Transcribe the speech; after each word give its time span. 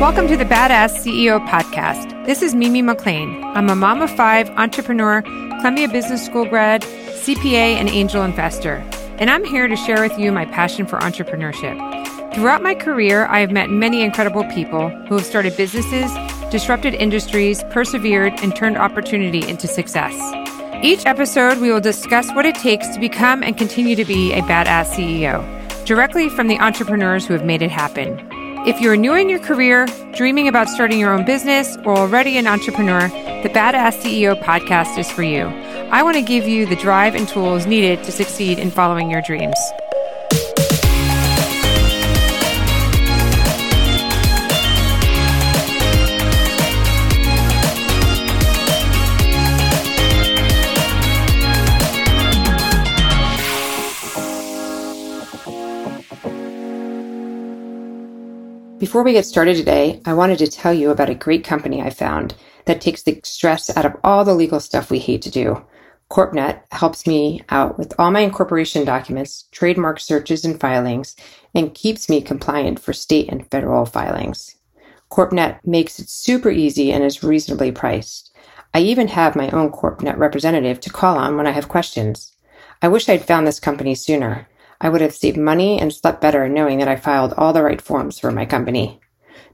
Welcome 0.00 0.28
to 0.28 0.36
the 0.36 0.44
Badass 0.44 1.00
CEO 1.00 1.44
podcast. 1.48 2.24
This 2.24 2.40
is 2.40 2.54
Mimi 2.54 2.82
McLean. 2.82 3.42
I'm 3.42 3.68
a 3.68 3.74
mom 3.74 4.00
of 4.00 4.08
five, 4.08 4.48
entrepreneur, 4.50 5.22
Columbia 5.22 5.88
Business 5.88 6.24
School 6.24 6.44
grad, 6.44 6.82
CPA, 6.82 7.74
and 7.74 7.88
angel 7.88 8.22
investor. 8.22 8.76
And 9.18 9.28
I'm 9.28 9.44
here 9.44 9.66
to 9.66 9.74
share 9.74 10.00
with 10.00 10.16
you 10.16 10.30
my 10.30 10.44
passion 10.44 10.86
for 10.86 11.00
entrepreneurship. 11.00 11.74
Throughout 12.32 12.62
my 12.62 12.76
career, 12.76 13.26
I 13.26 13.40
have 13.40 13.50
met 13.50 13.70
many 13.70 14.02
incredible 14.02 14.44
people 14.44 14.88
who 14.88 15.16
have 15.16 15.26
started 15.26 15.56
businesses, 15.56 16.12
disrupted 16.52 16.94
industries, 16.94 17.64
persevered, 17.64 18.34
and 18.40 18.54
turned 18.54 18.78
opportunity 18.78 19.48
into 19.48 19.66
success. 19.66 20.14
Each 20.80 21.06
episode, 21.06 21.58
we 21.58 21.72
will 21.72 21.80
discuss 21.80 22.32
what 22.34 22.46
it 22.46 22.54
takes 22.54 22.86
to 22.90 23.00
become 23.00 23.42
and 23.42 23.58
continue 23.58 23.96
to 23.96 24.04
be 24.04 24.32
a 24.32 24.42
badass 24.42 24.90
CEO, 24.94 25.42
directly 25.84 26.28
from 26.28 26.46
the 26.46 26.60
entrepreneurs 26.60 27.26
who 27.26 27.32
have 27.32 27.44
made 27.44 27.62
it 27.62 27.72
happen. 27.72 28.37
If 28.66 28.80
you're 28.80 28.96
new 28.96 29.14
in 29.14 29.28
your 29.28 29.38
career, 29.38 29.86
dreaming 30.14 30.48
about 30.48 30.68
starting 30.68 30.98
your 30.98 31.14
own 31.14 31.24
business, 31.24 31.76
or 31.84 31.96
already 31.96 32.36
an 32.38 32.46
entrepreneur, 32.46 33.02
the 33.42 33.48
Badass 33.48 34.02
CEO 34.02 34.40
podcast 34.42 34.98
is 34.98 35.10
for 35.10 35.22
you. 35.22 35.44
I 35.90 36.02
want 36.02 36.16
to 36.16 36.22
give 36.22 36.46
you 36.46 36.66
the 36.66 36.76
drive 36.76 37.14
and 37.14 37.28
tools 37.28 37.66
needed 37.66 38.02
to 38.04 38.12
succeed 38.12 38.58
in 38.58 38.70
following 38.70 39.10
your 39.10 39.22
dreams. 39.22 39.56
Before 58.88 59.02
we 59.02 59.12
get 59.12 59.26
started 59.26 59.54
today, 59.54 60.00
I 60.06 60.14
wanted 60.14 60.38
to 60.38 60.46
tell 60.46 60.72
you 60.72 60.90
about 60.90 61.10
a 61.10 61.14
great 61.14 61.44
company 61.44 61.82
I 61.82 61.90
found 61.90 62.34
that 62.64 62.80
takes 62.80 63.02
the 63.02 63.20
stress 63.22 63.68
out 63.76 63.84
of 63.84 63.94
all 64.02 64.24
the 64.24 64.32
legal 64.34 64.60
stuff 64.60 64.90
we 64.90 64.98
hate 64.98 65.20
to 65.22 65.30
do. 65.30 65.62
CorpNet 66.10 66.62
helps 66.72 67.06
me 67.06 67.42
out 67.50 67.78
with 67.78 67.92
all 67.98 68.10
my 68.10 68.20
incorporation 68.20 68.86
documents, 68.86 69.44
trademark 69.52 70.00
searches 70.00 70.42
and 70.42 70.58
filings, 70.58 71.16
and 71.54 71.74
keeps 71.74 72.08
me 72.08 72.22
compliant 72.22 72.80
for 72.80 72.94
state 72.94 73.28
and 73.28 73.46
federal 73.50 73.84
filings. 73.84 74.56
CorpNet 75.10 75.58
makes 75.66 75.98
it 75.98 76.08
super 76.08 76.48
easy 76.48 76.90
and 76.90 77.04
is 77.04 77.22
reasonably 77.22 77.70
priced. 77.70 78.34
I 78.72 78.78
even 78.78 79.08
have 79.08 79.36
my 79.36 79.50
own 79.50 79.70
CorpNet 79.70 80.16
representative 80.16 80.80
to 80.80 80.88
call 80.88 81.18
on 81.18 81.36
when 81.36 81.46
I 81.46 81.50
have 81.50 81.68
questions. 81.68 82.32
I 82.80 82.88
wish 82.88 83.06
I'd 83.10 83.26
found 83.26 83.46
this 83.46 83.60
company 83.60 83.94
sooner. 83.94 84.48
I 84.80 84.88
would 84.88 85.00
have 85.00 85.14
saved 85.14 85.36
money 85.36 85.80
and 85.80 85.92
slept 85.92 86.20
better 86.20 86.48
knowing 86.48 86.78
that 86.78 86.88
I 86.88 86.96
filed 86.96 87.34
all 87.34 87.52
the 87.52 87.62
right 87.62 87.80
forms 87.80 88.18
for 88.18 88.30
my 88.30 88.46
company. 88.46 89.00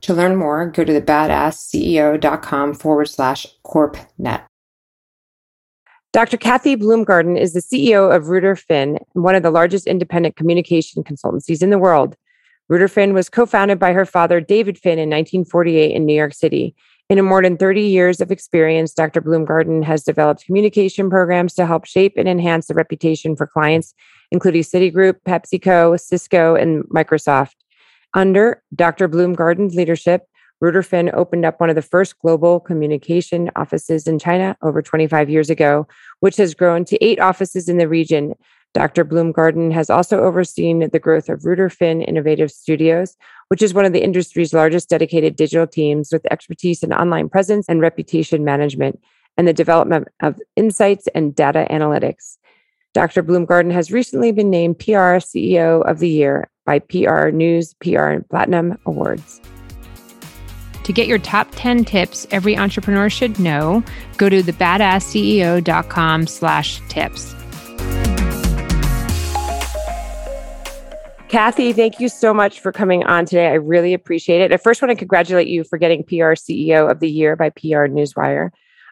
To 0.03 0.15
learn 0.15 0.37
more, 0.37 0.67
go 0.67 0.85
to 0.85 0.93
the 0.93 1.01
badassceo.com 1.01 2.75
forward 2.75 3.09
slash 3.09 3.47
corpnet. 3.65 4.45
Dr. 6.13 6.37
Kathy 6.37 6.77
Bloomgarden 6.77 7.37
is 7.41 7.55
the 7.55 7.61
CEO 7.61 8.15
of 8.15 8.29
Ruder 8.29 8.55
Finn, 8.55 8.99
one 9.15 9.35
of 9.35 9.43
the 9.43 9.51
largest 9.51 9.87
independent 9.87 10.37
communication 10.37 11.03
consultancies 11.03 11.63
in 11.63 11.71
the 11.71 11.79
world. 11.79 12.17
Ruder 12.69 12.87
Finn 12.87 13.15
was 13.15 13.29
co 13.29 13.47
founded 13.47 13.79
by 13.79 13.93
her 13.93 14.07
father, 14.07 14.41
David 14.41 14.79
Finn, 14.79 14.99
in 14.99 15.11
1948 15.11 15.91
in 15.91 16.07
New 16.07 16.15
York 16.15 16.35
City. 16.35 16.75
In 17.11 17.23
more 17.23 17.43
than 17.43 17.59
30 17.59 17.83
years 17.83 18.21
of 18.21 18.31
experience, 18.31 18.95
Dr. 18.95 19.21
Bloomgarden 19.21 19.85
has 19.85 20.05
developed 20.05 20.47
communication 20.47 21.11
programs 21.11 21.53
to 21.55 21.67
help 21.67 21.85
shape 21.85 22.15
and 22.17 22.29
enhance 22.29 22.67
the 22.67 22.75
reputation 22.75 23.37
for 23.37 23.47
clients 23.47 23.95
including 24.35 24.63
Citigroup, 24.63 25.17
PepsiCo, 25.27 25.99
Cisco, 25.99 26.57
and 26.57 26.83
Microsoft. 26.85 27.55
Under 28.15 28.63
Dr. 28.75 29.09
Bloomgarden's 29.09 29.75
leadership, 29.75 30.23
Ruder 30.61 30.83
Finn 30.83 31.11
opened 31.15 31.45
up 31.45 31.61
one 31.61 31.71
of 31.71 31.77
the 31.77 31.83
first 31.83 32.19
global 32.19 32.61
communication 32.61 33.51
offices 33.57 34.07
in 34.07 34.19
China 34.19 34.57
over 34.63 34.83
25 34.83 35.31
years 35.31 35.51
ago, 35.51 35.87
which 36.21 36.37
has 36.37 36.55
grown 36.55 36.85
to 36.87 37.05
eight 37.05 37.21
offices 37.21 37.69
in 37.69 37.79
the 37.79 37.89
region. 37.89 38.35
Dr. 38.75 39.05
Bloomgarden 39.05 39.73
has 39.73 39.89
also 39.89 40.25
overseen 40.25 40.91
the 40.93 40.99
growth 40.99 41.29
of 41.29 41.45
Ruder 41.45 41.71
Finn 41.71 42.03
Innovative 42.03 42.51
Studios, 42.51 43.17
which 43.49 43.63
is 43.63 43.73
one 43.73 43.85
of 43.85 43.93
the 43.93 44.03
industry's 44.03 44.53
largest 44.53 44.89
dedicated 44.89 45.37
digital 45.37 45.67
teams 45.67 46.11
with 46.13 46.27
expertise 46.31 46.83
in 46.83 46.93
online 46.93 47.29
presence 47.29 47.67
and 47.69 47.81
reputation 47.81 48.45
management 48.45 49.01
and 49.37 49.47
the 49.47 49.53
development 49.53 50.09
of 50.21 50.41
insights 50.57 51.07
and 51.15 51.37
data 51.37 51.67
analytics. 51.71 52.37
Dr. 52.95 53.23
Bloomgarden 53.23 53.73
has 53.73 53.93
recently 53.93 54.33
been 54.33 54.51
named 54.51 54.81
PR 54.81 55.19
CEO 55.23 55.89
of 55.89 56.01
the 56.01 56.09
Year 56.09 56.51
by 56.67 56.81
PR 56.81 57.29
News 57.29 57.75
PR 57.75 58.19
Platinum 58.29 58.77
Awards. 58.87 59.41
To 60.83 60.93
get 60.93 61.07
your 61.07 61.19
top 61.19 61.49
10 61.53 61.85
tips 61.85 62.27
every 62.33 62.57
entrepreneur 62.57 63.09
should 63.09 63.39
know, 63.39 63.85
go 64.17 64.29
to 64.29 64.43
thebadassceo.com 64.43 66.27
slash 66.27 66.81
tips. 66.89 67.35
Kathy, 71.35 71.73
thank 71.73 71.99
you 71.99 72.09
so 72.09 72.33
much 72.33 72.61
for 72.61 72.71
coming 72.71 73.03
on 73.07 73.27
today. 73.27 73.49
I 73.49 73.55
really 73.55 73.93
appreciate 73.93 74.41
it. 74.41 74.53
I 74.53 74.57
first 74.57 74.81
want 74.81 74.91
to 74.91 74.95
congratulate 74.95 75.49
you 75.49 75.65
for 75.65 75.79
getting 75.79 76.05
PR 76.05 76.37
CEO 76.37 76.89
of 76.89 77.01
the 77.01 77.11
Year 77.11 77.35
by 77.35 77.51
PR 77.51 77.89
Newswire. 77.91 78.51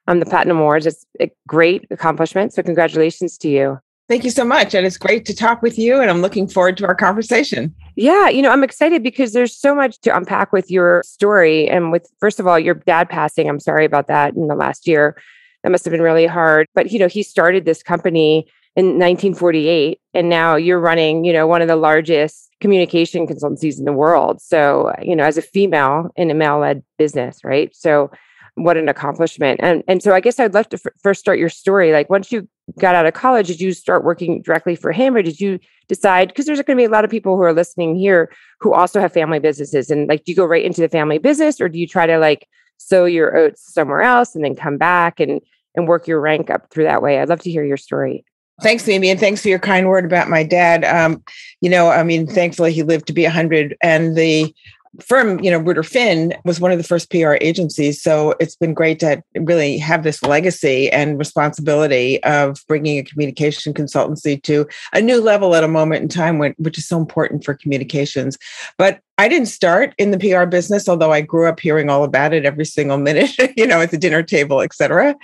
Um, 0.08 0.19
the 0.19 0.26
Platinum 0.26 0.58
Awards. 0.58 0.84
It's 0.84 1.06
a 1.20 1.30
great 1.47 1.86
accomplishment. 1.92 2.53
So, 2.53 2.64
congratulations 2.64 3.38
to 3.38 3.48
you. 3.48 3.78
Thank 4.08 4.25
you 4.25 4.30
so 4.30 4.44
much. 4.44 4.75
And 4.75 4.84
it's 4.84 4.98
great 4.98 5.25
to 5.26 5.36
talk 5.36 5.62
with 5.62 5.78
you. 5.78 6.00
And 6.00 6.10
I'm 6.10 6.20
looking 6.20 6.48
forward 6.48 6.76
to 6.78 6.86
our 6.88 6.97
conversation. 6.97 7.72
Yeah. 7.94 8.28
You 8.28 8.42
know, 8.42 8.50
I'm 8.50 8.64
excited 8.64 9.04
because 9.04 9.34
there's 9.34 9.56
so 9.56 9.72
much 9.72 10.00
to 10.00 10.16
unpack 10.16 10.53
with 10.53 10.69
your 10.69 11.04
story. 11.06 11.69
And 11.69 11.92
with, 11.92 12.10
first 12.19 12.41
of 12.41 12.48
all, 12.48 12.59
your 12.59 12.74
dad 12.74 13.09
passing, 13.09 13.48
I'm 13.48 13.60
sorry 13.60 13.84
about 13.84 14.09
that 14.09 14.34
in 14.34 14.48
the 14.48 14.56
last 14.56 14.88
year. 14.88 15.16
That 15.62 15.70
must 15.70 15.84
have 15.84 15.92
been 15.92 16.03
really 16.03 16.26
hard. 16.26 16.66
But, 16.74 16.91
you 16.91 16.98
know, 16.98 17.06
he 17.06 17.22
started 17.22 17.66
this 17.66 17.84
company 17.84 18.48
in 18.77 18.87
1948. 18.99 20.00
And 20.15 20.28
now 20.28 20.56
you're 20.56 20.81
running, 20.81 21.25
you 21.25 21.33
know, 21.33 21.47
one 21.47 21.62
of 21.62 21.69
the 21.69 21.77
largest 21.77 22.50
communication 22.60 23.27
consultancies 23.27 23.78
in 23.78 23.84
the 23.84 23.93
world. 23.93 24.41
So, 24.41 24.94
you 25.03 25.16
know, 25.16 25.25
as 25.25 25.37
a 25.37 25.43
female 25.43 26.10
in 26.16 26.31
a 26.31 26.34
male 26.34 26.59
led 26.59 26.83
business, 26.99 27.44
right? 27.44 27.75
So, 27.75 28.10
what 28.55 28.77
an 28.77 28.88
accomplishment. 28.88 29.60
And 29.62 29.83
and 29.88 30.03
so 30.03 30.12
I 30.15 30.21
guess 30.21 30.38
I'd 30.38 30.55
love 30.55 30.69
to 30.71 30.77
f- 30.84 30.93
first 31.03 31.21
start 31.21 31.38
your 31.38 31.49
story. 31.49 31.93
Like 31.93 32.10
once 32.10 32.31
you 32.31 32.49
got 32.78 32.94
out 32.94 33.06
of 33.06 33.15
college, 33.15 33.47
did 33.47 33.60
you 33.60 33.72
start 33.72 34.05
working 34.05 34.43
directly 34.43 34.77
for 34.77 34.93
him 34.93 35.15
or 35.15 35.22
did 35.22 35.41
you 35.41 35.59
decide 35.89 36.28
because 36.28 36.47
there's 36.47 36.60
going 36.60 36.77
to 36.77 36.81
be 36.81 36.84
a 36.84 36.91
lot 36.91 37.04
of 37.04 37.10
people 37.10 37.37
who 37.37 37.43
are 37.43 37.54
listening 37.54 37.97
here 37.97 38.31
who 38.60 38.72
also 38.72 39.00
have 39.00 39.12
family 39.12 39.39
businesses 39.39 39.91
and 39.91 40.09
like 40.09 40.25
do 40.25 40.33
you 40.33 40.37
go 40.37 40.44
right 40.44 40.65
into 40.65 40.81
the 40.81 40.89
family 40.89 41.19
business 41.19 41.60
or 41.60 41.69
do 41.69 41.78
you 41.78 41.87
try 41.87 42.06
to 42.06 42.19
like 42.19 42.47
sow 42.77 43.04
your 43.06 43.37
oats 43.37 43.72
somewhere 43.72 44.03
else 44.03 44.34
and 44.34 44.44
then 44.44 44.54
come 44.54 44.77
back 44.77 45.19
and 45.19 45.41
and 45.75 45.89
work 45.89 46.06
your 46.06 46.21
rank 46.21 46.50
up 46.50 46.71
through 46.71 46.84
that 46.84 47.03
way? 47.03 47.21
I'd 47.21 47.31
love 47.31 47.41
to 47.43 47.50
hear 47.50 47.65
your 47.65 47.78
story. 47.78 48.25
Thanks, 48.62 48.86
Mimi, 48.86 49.10
and 49.10 49.18
thanks 49.18 49.42
for 49.42 49.48
your 49.48 49.58
kind 49.58 49.88
word 49.88 50.04
about 50.04 50.28
my 50.28 50.44
dad. 50.44 50.84
Um, 50.84 51.22
you 51.60 51.68
know, 51.68 51.90
I 51.90 52.04
mean, 52.04 52.28
thankfully 52.28 52.72
he 52.72 52.84
lived 52.84 53.06
to 53.08 53.12
be 53.12 53.24
100, 53.24 53.76
and 53.82 54.16
the 54.16 54.54
firm, 55.00 55.41
you 55.41 55.50
know, 55.50 55.58
Ruder 55.58 55.82
Finn 55.82 56.34
was 56.44 56.60
one 56.60 56.70
of 56.70 56.78
the 56.78 56.84
first 56.84 57.10
PR 57.10 57.34
agencies. 57.41 58.03
So 58.03 58.34
it's 58.41 58.56
been 58.56 58.75
great 58.75 59.00
to 59.00 59.22
really 59.34 59.78
have 59.78 60.03
this 60.03 60.22
legacy 60.22 60.91
and 60.91 61.19
responsibility 61.19 62.22
of 62.25 62.58
bringing 62.69 62.98
a 62.98 63.03
communication 63.03 63.72
consultancy 63.72 64.42
to 64.42 64.66
a 64.92 65.00
new 65.00 65.20
level 65.20 65.54
at 65.54 65.64
a 65.64 65.69
moment 65.69 66.03
in 66.03 66.08
time, 66.08 66.38
when, 66.38 66.54
which 66.58 66.76
is 66.76 66.86
so 66.86 66.98
important 66.98 67.44
for 67.44 67.54
communications. 67.54 68.36
But 68.76 69.00
I 69.19 69.28
didn't 69.28 69.48
start 69.48 69.94
in 69.98 70.10
the 70.10 70.19
PR 70.19 70.44
business, 70.47 70.88
although 70.88 71.12
I 71.12 71.20
grew 71.20 71.48
up 71.48 71.60
hearing 71.60 71.88
all 71.88 72.04
about 72.04 72.34
it 72.34 72.44
every 72.44 72.66
single 72.66 72.98
minute, 72.98 73.30
you 73.56 73.66
know, 73.66 73.80
at 73.80 73.91
the 73.91 73.98
dinner 73.98 74.22
table, 74.22 74.60
et 74.60 74.74
cetera. 74.74 75.14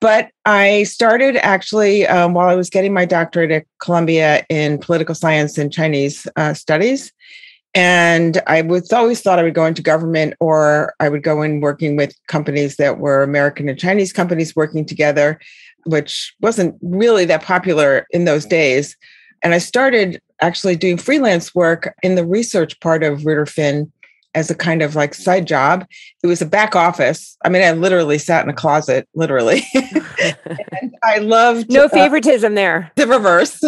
But 0.00 0.30
I 0.44 0.82
started 0.82 1.36
actually 1.36 2.06
um, 2.06 2.34
while 2.34 2.48
I 2.48 2.54
was 2.54 2.68
getting 2.68 2.92
my 2.92 3.06
doctorate 3.06 3.50
at 3.50 3.66
Columbia 3.80 4.44
in 4.50 4.78
political 4.78 5.14
science 5.14 5.56
and 5.56 5.72
Chinese 5.72 6.26
uh, 6.36 6.52
studies. 6.52 7.12
And 7.76 8.40
I 8.46 8.62
was 8.62 8.90
always 8.90 9.20
thought 9.20 9.38
I 9.38 9.42
would 9.42 9.52
go 9.52 9.66
into 9.66 9.82
government 9.82 10.32
or 10.40 10.94
I 10.98 11.10
would 11.10 11.22
go 11.22 11.42
in 11.42 11.60
working 11.60 11.94
with 11.94 12.16
companies 12.26 12.76
that 12.76 12.98
were 12.98 13.22
American 13.22 13.68
and 13.68 13.78
Chinese 13.78 14.14
companies 14.14 14.56
working 14.56 14.86
together, 14.86 15.38
which 15.84 16.34
wasn't 16.40 16.74
really 16.80 17.26
that 17.26 17.42
popular 17.42 18.06
in 18.12 18.24
those 18.24 18.46
days. 18.46 18.96
And 19.42 19.52
I 19.52 19.58
started 19.58 20.22
actually 20.40 20.76
doing 20.76 20.96
freelance 20.96 21.54
work 21.54 21.94
in 22.02 22.14
the 22.14 22.26
research 22.26 22.80
part 22.80 23.02
of 23.02 23.26
Ruder 23.26 23.44
Finn 23.44 23.92
as 24.36 24.50
a 24.50 24.54
kind 24.54 24.82
of 24.82 24.94
like 24.94 25.14
side 25.14 25.46
job. 25.46 25.86
It 26.22 26.26
was 26.26 26.42
a 26.42 26.46
back 26.46 26.76
office. 26.76 27.36
I 27.44 27.48
mean, 27.48 27.62
I 27.62 27.72
literally 27.72 28.18
sat 28.18 28.44
in 28.44 28.50
a 28.50 28.54
closet, 28.54 29.08
literally. 29.14 29.66
and 29.74 30.94
I 31.02 31.18
loved 31.18 31.72
no 31.72 31.86
uh, 31.86 31.88
favoritism 31.88 32.52
uh, 32.52 32.54
there. 32.54 32.92
The 32.96 33.06
reverse. 33.06 33.60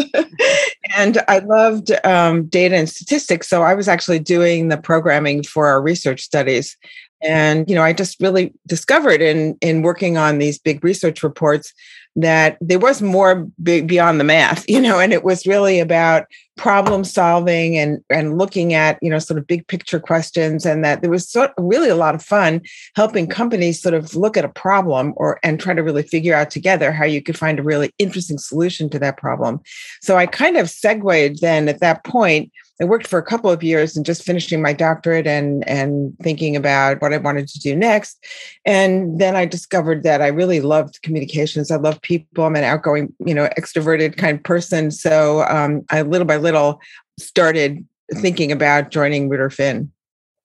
and 0.96 1.18
I 1.26 1.38
loved 1.38 1.90
um, 2.04 2.44
data 2.46 2.76
and 2.76 2.88
statistics. 2.88 3.48
So 3.48 3.62
I 3.62 3.74
was 3.74 3.88
actually 3.88 4.18
doing 4.18 4.68
the 4.68 4.76
programming 4.76 5.42
for 5.42 5.66
our 5.66 5.80
research 5.80 6.20
studies. 6.20 6.76
And 7.22 7.68
you 7.68 7.74
know, 7.74 7.82
I 7.82 7.94
just 7.94 8.20
really 8.20 8.52
discovered 8.66 9.22
in 9.22 9.56
in 9.60 9.82
working 9.82 10.18
on 10.18 10.38
these 10.38 10.58
big 10.58 10.84
research 10.84 11.22
reports 11.22 11.72
that 12.16 12.58
there 12.60 12.78
was 12.78 13.00
more 13.00 13.46
beyond 13.62 14.18
the 14.18 14.24
math, 14.24 14.64
you 14.68 14.80
know, 14.80 14.98
and 14.98 15.12
it 15.12 15.24
was 15.24 15.46
really 15.46 15.78
about 15.80 16.26
problem 16.56 17.04
solving 17.04 17.78
and 17.78 18.02
and 18.10 18.36
looking 18.36 18.74
at 18.74 18.98
you 19.00 19.08
know 19.08 19.20
sort 19.20 19.38
of 19.38 19.46
big 19.46 19.64
picture 19.68 20.00
questions 20.00 20.66
and 20.66 20.84
that 20.84 21.00
there 21.00 21.10
was 21.10 21.28
sort 21.28 21.52
of 21.56 21.64
really 21.64 21.88
a 21.88 21.94
lot 21.94 22.16
of 22.16 22.22
fun 22.22 22.60
helping 22.96 23.28
companies 23.28 23.80
sort 23.80 23.94
of 23.94 24.16
look 24.16 24.36
at 24.36 24.44
a 24.44 24.48
problem 24.48 25.14
or 25.16 25.38
and 25.44 25.60
try 25.60 25.72
to 25.72 25.84
really 25.84 26.02
figure 26.02 26.34
out 26.34 26.50
together 26.50 26.90
how 26.90 27.04
you 27.04 27.22
could 27.22 27.38
find 27.38 27.60
a 27.60 27.62
really 27.62 27.94
interesting 28.00 28.38
solution 28.38 28.90
to 28.90 28.98
that 28.98 29.16
problem. 29.16 29.60
So 30.02 30.16
i 30.16 30.26
kind 30.26 30.56
of 30.56 30.68
segued 30.68 31.40
then 31.40 31.68
at 31.68 31.80
that 31.80 32.02
point 32.04 32.50
I 32.80 32.84
worked 32.84 33.06
for 33.06 33.18
a 33.18 33.24
couple 33.24 33.50
of 33.50 33.62
years 33.62 33.96
and 33.96 34.06
just 34.06 34.22
finishing 34.22 34.62
my 34.62 34.72
doctorate 34.72 35.26
and 35.26 35.68
and 35.68 36.16
thinking 36.22 36.54
about 36.56 37.02
what 37.02 37.12
I 37.12 37.18
wanted 37.18 37.48
to 37.48 37.58
do 37.58 37.74
next. 37.74 38.24
And 38.64 39.18
then 39.20 39.34
I 39.34 39.46
discovered 39.46 40.02
that 40.04 40.22
I 40.22 40.28
really 40.28 40.60
loved 40.60 41.02
communications. 41.02 41.70
I 41.70 41.76
love 41.76 42.00
people. 42.02 42.44
I'm 42.44 42.56
an 42.56 42.64
outgoing, 42.64 43.12
you 43.24 43.34
know, 43.34 43.48
extroverted 43.58 44.16
kind 44.16 44.38
of 44.38 44.44
person. 44.44 44.90
So 44.90 45.42
um, 45.48 45.84
I 45.90 46.02
little 46.02 46.26
by 46.26 46.36
little 46.36 46.80
started 47.18 47.84
thinking 48.14 48.52
about 48.52 48.90
joining 48.90 49.28
Ruder 49.28 49.50
Finn. 49.50 49.90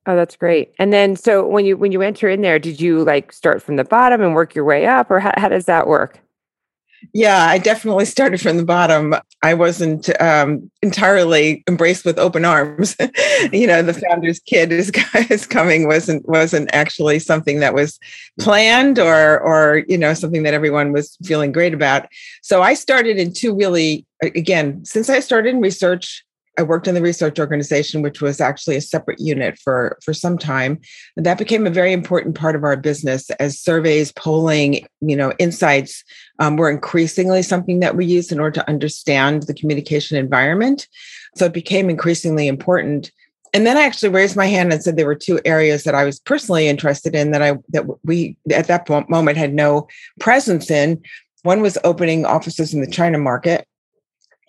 Oh, 0.06 0.18
that's 0.18 0.36
great. 0.36 0.74
And 0.80 0.92
then, 0.92 1.16
so 1.16 1.48
when 1.48 1.66
you 1.66 1.78
when 1.78 1.94
you 1.94 2.02
enter 2.02 2.28
in 2.28 2.42
there, 2.42 2.60
did 2.60 2.82
you 2.82 3.04
like 3.06 3.32
start 3.32 3.62
from 3.62 3.78
the 3.78 3.86
bottom 3.86 4.22
and 4.22 4.36
work 4.36 4.54
your 4.54 4.66
way 4.66 4.86
up, 4.86 5.10
or 5.10 5.20
how, 5.20 5.32
how 5.38 5.48
does 5.48 5.66
that 5.66 5.88
work? 5.88 6.20
Yeah, 7.12 7.46
I 7.46 7.58
definitely 7.58 8.06
started 8.06 8.40
from 8.40 8.58
the 8.58 8.66
bottom. 8.66 9.16
I 9.42 9.54
wasn't 9.54 10.10
um, 10.22 10.72
entirely 10.82 11.64
embraced 11.68 12.06
with 12.06 12.18
open 12.18 12.46
arms. 12.46 12.96
you 13.52 13.68
know, 13.68 13.82
the 13.82 13.94
founder's 13.94 14.40
kid 14.40 14.72
is, 14.72 14.92
is 15.30 15.46
coming 15.46 15.88
wasn't 15.88 16.28
wasn't 16.28 16.70
actually 16.74 17.20
something 17.20 17.60
that 17.60 17.74
was 17.74 18.00
planned 18.40 19.00
or 19.00 19.40
or 19.40 19.84
you 19.88 19.98
know 19.98 20.14
something 20.14 20.44
that 20.44 20.54
everyone 20.54 20.92
was 20.92 21.18
feeling 21.24 21.52
great 21.52 21.74
about. 21.74 22.08
So 22.42 22.62
I 22.62 22.74
started 22.74 23.18
in 23.18 23.34
two 23.34 23.56
really 23.56 24.06
again 24.22 24.86
since 24.86 25.10
I 25.10 25.20
started 25.20 25.56
in 25.56 25.62
research 25.62 26.24
I 26.58 26.64
worked 26.64 26.88
in 26.88 26.94
the 26.94 27.02
research 27.02 27.40
organization, 27.40 28.02
which 28.02 28.22
was 28.22 28.40
actually 28.40 28.76
a 28.76 28.82
separate 28.82 29.20
unit 29.20 29.58
for, 29.58 29.98
for 30.04 30.14
some 30.14 30.38
time. 30.38 30.80
And 31.18 31.26
that 31.26 31.40
became 31.40 31.66
a 31.66 31.72
very 31.72 31.92
important 31.92 32.36
part 32.36 32.56
of 32.56 32.64
our 32.64 32.78
business 32.78 33.30
as 33.32 33.60
surveys, 33.60 34.12
polling, 34.12 34.86
you 35.02 35.16
know, 35.16 35.34
insights 35.40 36.04
um, 36.40 36.58
were 36.58 36.70
increasingly 36.70 37.42
something 37.42 37.80
that 37.80 37.96
we 37.96 38.06
used 38.06 38.32
in 38.32 38.40
order 38.40 38.62
to 38.62 38.70
understand 38.70 39.44
the 39.44 39.54
communication 39.54 40.18
environment. 40.18 40.88
So 41.36 41.46
it 41.46 41.54
became 41.54 41.90
increasingly 41.90 42.48
important. 42.48 43.12
And 43.54 43.66
then 43.66 43.78
I 43.78 43.84
actually 43.84 44.10
raised 44.10 44.36
my 44.36 44.48
hand 44.48 44.72
and 44.72 44.84
said 44.84 44.96
there 44.96 45.06
were 45.06 45.16
two 45.16 45.40
areas 45.46 45.84
that 45.84 45.96
I 45.96 46.04
was 46.06 46.20
personally 46.20 46.68
interested 46.68 47.16
in 47.16 47.32
that 47.32 47.42
I 47.42 47.54
that 47.70 47.86
we 48.04 48.36
at 48.52 48.68
that 48.68 48.90
moment 49.10 49.38
had 49.38 49.54
no 49.54 49.88
presence 50.20 50.72
in. 50.72 51.02
One 51.44 51.62
was 51.62 51.78
opening 51.84 52.26
offices 52.26 52.74
in 52.74 52.82
the 52.82 52.90
China 52.90 53.20
market, 53.20 53.68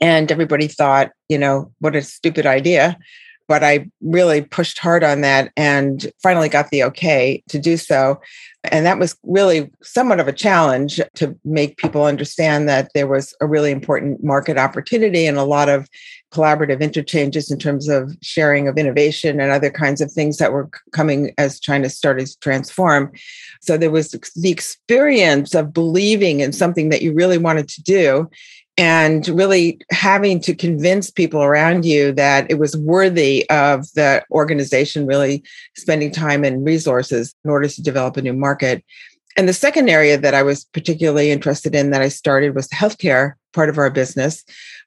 and 0.01 0.31
everybody 0.31 0.69
thought, 0.69 1.11
you 1.29 1.39
know, 1.39 1.73
what 1.81 1.97
a 1.97 2.03
stupid 2.03 2.47
idea. 2.47 2.99
But 3.47 3.63
I 3.63 3.91
really 4.01 4.41
pushed 4.41 4.79
hard 4.79 5.05
on 5.05 5.21
that 5.21 5.53
and 5.57 6.11
finally 6.23 6.49
got 6.49 6.71
the 6.71 6.83
okay 6.85 7.43
to 7.49 7.59
do 7.59 7.77
so. 7.77 8.21
And 8.65 8.87
that 8.87 8.99
was 8.99 9.17
really 9.23 9.71
somewhat 9.83 10.19
of 10.19 10.29
a 10.29 10.33
challenge 10.33 10.99
to 11.17 11.39
make 11.45 11.77
people 11.77 12.07
understand 12.07 12.69
that 12.71 12.91
there 12.95 13.07
was 13.07 13.35
a 13.43 13.47
really 13.47 13.71
important 13.71 14.25
market 14.25 14.57
opportunity 14.57 15.27
and 15.27 15.37
a 15.37 15.45
lot 15.45 15.69
of 15.69 15.89
collaborative 16.33 16.81
interchanges 16.81 17.51
in 17.51 17.59
terms 17.59 17.89
of 17.89 18.17
sharing 18.23 18.67
of 18.67 18.79
innovation 18.79 19.41
and 19.41 19.53
other 19.53 19.71
kinds 19.71 20.01
of 20.01 20.11
things 20.11 20.39
that 20.39 20.53
were 20.53 20.69
coming 20.93 21.33
as 21.37 21.61
China 21.61 21.89
started 21.91 22.27
to 22.27 22.39
transform. 22.41 23.13
So 23.61 23.77
there 23.77 23.91
was 23.91 24.11
the 24.11 24.51
experience 24.51 25.55
of 25.55 25.75
believing 25.75 26.41
in 26.41 26.53
something 26.53 26.89
that 26.89 27.03
you 27.03 27.13
really 27.13 27.39
wanted 27.39 27.69
to 27.69 27.83
do 27.83 28.31
and 28.77 29.29
really 29.29 29.81
having 29.93 30.41
to 30.41 30.55
convince 30.55 31.11
people 31.11 31.43
around 31.43 31.85
you 31.85 32.13
that 32.13 32.51
it 32.51 32.59
was 32.59 32.77
worthy 32.77 33.49
of 33.51 33.93
the 33.95 34.25
organization 34.31 35.07
really 35.07 35.45
spending 35.77 36.11
time 36.11 36.45
and 36.45 36.65
resources 36.65 37.35
in 37.45 37.51
order 37.51 37.69
to 37.69 37.83
develop 37.83 38.17
a 38.17 38.23
new 38.23 38.33
market. 38.33 38.85
And 39.37 39.49
the 39.49 39.53
second 39.53 39.89
area 39.89 40.19
that 40.19 40.35
I 40.35 40.43
was 40.43 40.65
particularly 40.65 41.31
interested 41.31 41.75
in 41.75 41.91
that 41.91 42.03
I 42.03 42.09
started 42.09 42.55
was 42.55 42.69
the 42.69 42.77
healthcare 42.77 43.35
part 43.53 43.69
of 43.69 43.79
our 43.79 43.91
business. 43.91 44.45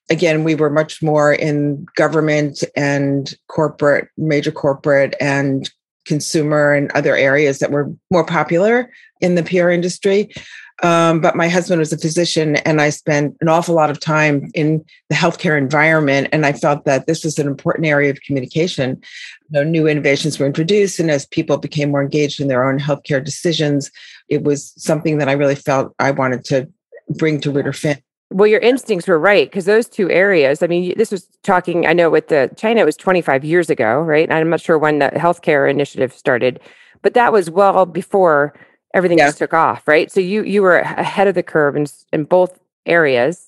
Again, 0.10 0.44
we 0.44 0.56
were 0.56 0.69
much 0.69 1.01
more 1.01 1.33
in 1.33 1.86
government 1.95 2.63
and 2.75 3.33
corporate, 3.48 4.10
major 4.18 4.51
corporate 4.51 5.16
and 5.19 5.69
consumer 6.06 6.74
and 6.74 6.92
other 6.94 7.16
areas 7.16 7.60
that 7.60 7.72
were 7.72 7.92
more 8.10 8.25
popular 8.25 8.92
in 9.19 9.36
the 9.36 9.44
PR 9.44 9.69
industry. 9.69 10.30
Um, 10.84 11.22
but 11.22 11.36
my 11.36 11.50
husband 11.50 11.80
was 11.80 11.92
a 11.92 11.98
physician, 11.98 12.58
and 12.58 12.80
I 12.82 12.92
spent 12.92 13.36
an 13.42 13.50
awful 13.50 13.74
lot 13.74 13.90
of 13.90 14.00
time 14.00 14.52
in 14.54 14.86
the 15.10 15.16
healthcare 15.16 15.58
environment. 15.58 16.30
And 16.32 16.46
I 16.46 16.54
felt 16.54 16.86
that 16.86 17.08
this 17.08 17.24
was 17.24 17.40
an 17.40 17.48
important 17.48 17.88
area 17.88 18.12
of 18.12 18.22
communication. 18.22 19.02
You 19.50 19.60
know, 19.60 19.64
new 19.64 19.88
innovations 19.88 20.38
were 20.38 20.46
introduced, 20.46 21.00
and 21.00 21.10
as 21.10 21.26
people 21.26 21.58
became 21.58 21.90
more 21.90 22.04
engaged 22.04 22.40
in 22.40 22.48
their 22.48 22.70
own 22.70 22.80
healthcare 22.80 23.24
decisions, 23.24 23.90
it 24.30 24.44
was 24.44 24.74
something 24.78 25.18
that 25.18 25.30
I 25.30 25.34
really 25.34 25.56
felt 25.56 25.96
I 25.98 26.12
wanted 26.12 26.46
to 26.46 26.70
bring 27.18 27.42
to 27.42 27.52
Ruder 27.52 27.74
Finn. 27.74 28.02
Well, 28.30 28.48
your 28.48 28.60
instincts 28.60 29.08
were 29.08 29.18
right 29.18 29.50
because 29.50 29.66
those 29.66 29.88
two 29.88 30.12
areas. 30.12 30.62
I 30.62 30.68
mean, 30.68 30.94
this 30.98 31.12
was 31.12 31.26
talking. 31.44 31.88
I 31.88 31.94
know 31.94 32.10
with 32.10 32.28
the 32.28 32.52
China, 32.58 32.82
it 32.82 32.86
was 32.86 32.98
25 32.98 33.46
years 33.46 33.70
ago, 33.70 34.02
right? 34.02 34.30
I'm 34.32 34.50
not 34.50 34.62
sure 34.62 34.78
when 34.78 35.00
the 35.00 35.10
healthcare 35.16 35.70
initiative 35.70 36.14
started, 36.14 36.60
but 37.02 37.14
that 37.14 37.32
was 37.32 37.50
well 37.50 37.86
before 37.86 38.54
everything 38.98 39.20
yeah. 39.20 39.28
just 39.28 39.38
took 39.38 39.54
off, 39.54 39.88
right? 39.88 40.12
So 40.12 40.20
you 40.20 40.44
you 40.44 40.62
were 40.62 40.80
ahead 40.80 41.28
of 41.28 41.36
the 41.36 41.44
curve 41.44 41.76
in 41.76 41.86
in 42.12 42.24
both 42.26 42.60
areas. 42.86 43.47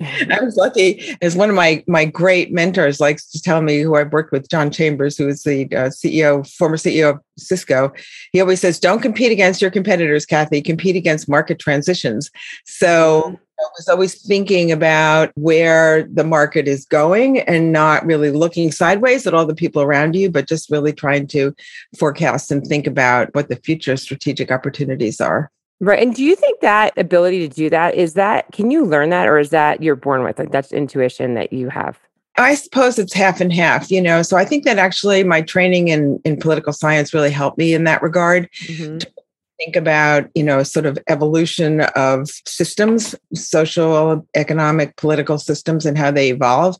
I 0.00 0.38
was 0.40 0.56
lucky 0.56 1.16
as 1.20 1.34
one 1.34 1.50
of 1.50 1.56
my 1.56 1.82
my 1.88 2.04
great 2.04 2.52
mentors 2.52 3.00
likes 3.00 3.28
to 3.32 3.42
tell 3.42 3.62
me 3.62 3.80
who 3.80 3.96
I've 3.96 4.12
worked 4.12 4.30
with, 4.30 4.48
John 4.48 4.70
Chambers, 4.70 5.18
who 5.18 5.26
is 5.28 5.42
the 5.42 5.64
uh, 5.74 5.88
CEO, 5.88 6.48
former 6.56 6.76
CEO 6.76 7.10
of 7.10 7.20
Cisco. 7.36 7.92
He 8.32 8.40
always 8.40 8.60
says, 8.60 8.78
"Don't 8.78 9.02
compete 9.02 9.32
against 9.32 9.60
your 9.60 9.72
competitors, 9.72 10.24
Kathy. 10.24 10.62
Compete 10.62 10.94
against 10.94 11.28
market 11.28 11.58
transitions." 11.58 12.30
So 12.64 13.22
mm-hmm. 13.26 13.34
I 13.34 13.68
was 13.76 13.88
always 13.88 14.22
thinking 14.22 14.70
about 14.70 15.32
where 15.34 16.04
the 16.04 16.24
market 16.24 16.68
is 16.68 16.84
going 16.84 17.40
and 17.40 17.72
not 17.72 18.06
really 18.06 18.30
looking 18.30 18.70
sideways 18.70 19.26
at 19.26 19.34
all 19.34 19.46
the 19.46 19.54
people 19.54 19.82
around 19.82 20.14
you, 20.14 20.30
but 20.30 20.46
just 20.46 20.70
really 20.70 20.92
trying 20.92 21.26
to 21.28 21.52
forecast 21.98 22.52
and 22.52 22.64
think 22.64 22.86
about 22.86 23.34
what 23.34 23.48
the 23.48 23.56
future 23.56 23.96
strategic 23.96 24.52
opportunities 24.52 25.20
are. 25.20 25.50
Right. 25.80 26.02
And 26.02 26.14
do 26.14 26.24
you 26.24 26.34
think 26.34 26.60
that 26.60 26.92
ability 26.96 27.48
to 27.48 27.54
do 27.54 27.70
that 27.70 27.94
is 27.94 28.14
that, 28.14 28.50
can 28.52 28.70
you 28.70 28.84
learn 28.84 29.10
that 29.10 29.28
or 29.28 29.38
is 29.38 29.50
that 29.50 29.82
you're 29.82 29.96
born 29.96 30.24
with 30.24 30.40
it? 30.40 30.50
That's 30.50 30.72
intuition 30.72 31.34
that 31.34 31.52
you 31.52 31.68
have? 31.68 31.98
I 32.36 32.54
suppose 32.54 32.98
it's 32.98 33.12
half 33.12 33.40
and 33.40 33.52
half, 33.52 33.90
you 33.90 34.00
know. 34.00 34.22
So 34.22 34.36
I 34.36 34.44
think 34.44 34.64
that 34.64 34.78
actually 34.78 35.24
my 35.24 35.42
training 35.42 35.88
in, 35.88 36.20
in 36.24 36.36
political 36.36 36.72
science 36.72 37.12
really 37.12 37.30
helped 37.30 37.58
me 37.58 37.74
in 37.74 37.84
that 37.84 38.02
regard 38.02 38.48
mm-hmm. 38.62 38.98
to 38.98 39.12
think 39.58 39.76
about 39.76 40.28
you 40.34 40.42
know 40.42 40.62
sort 40.62 40.86
of 40.86 40.98
evolution 41.08 41.80
of 41.96 42.30
systems 42.46 43.14
social 43.34 44.26
economic 44.36 44.94
political 44.96 45.36
systems 45.36 45.84
and 45.84 45.98
how 45.98 46.10
they 46.10 46.30
evolve 46.30 46.76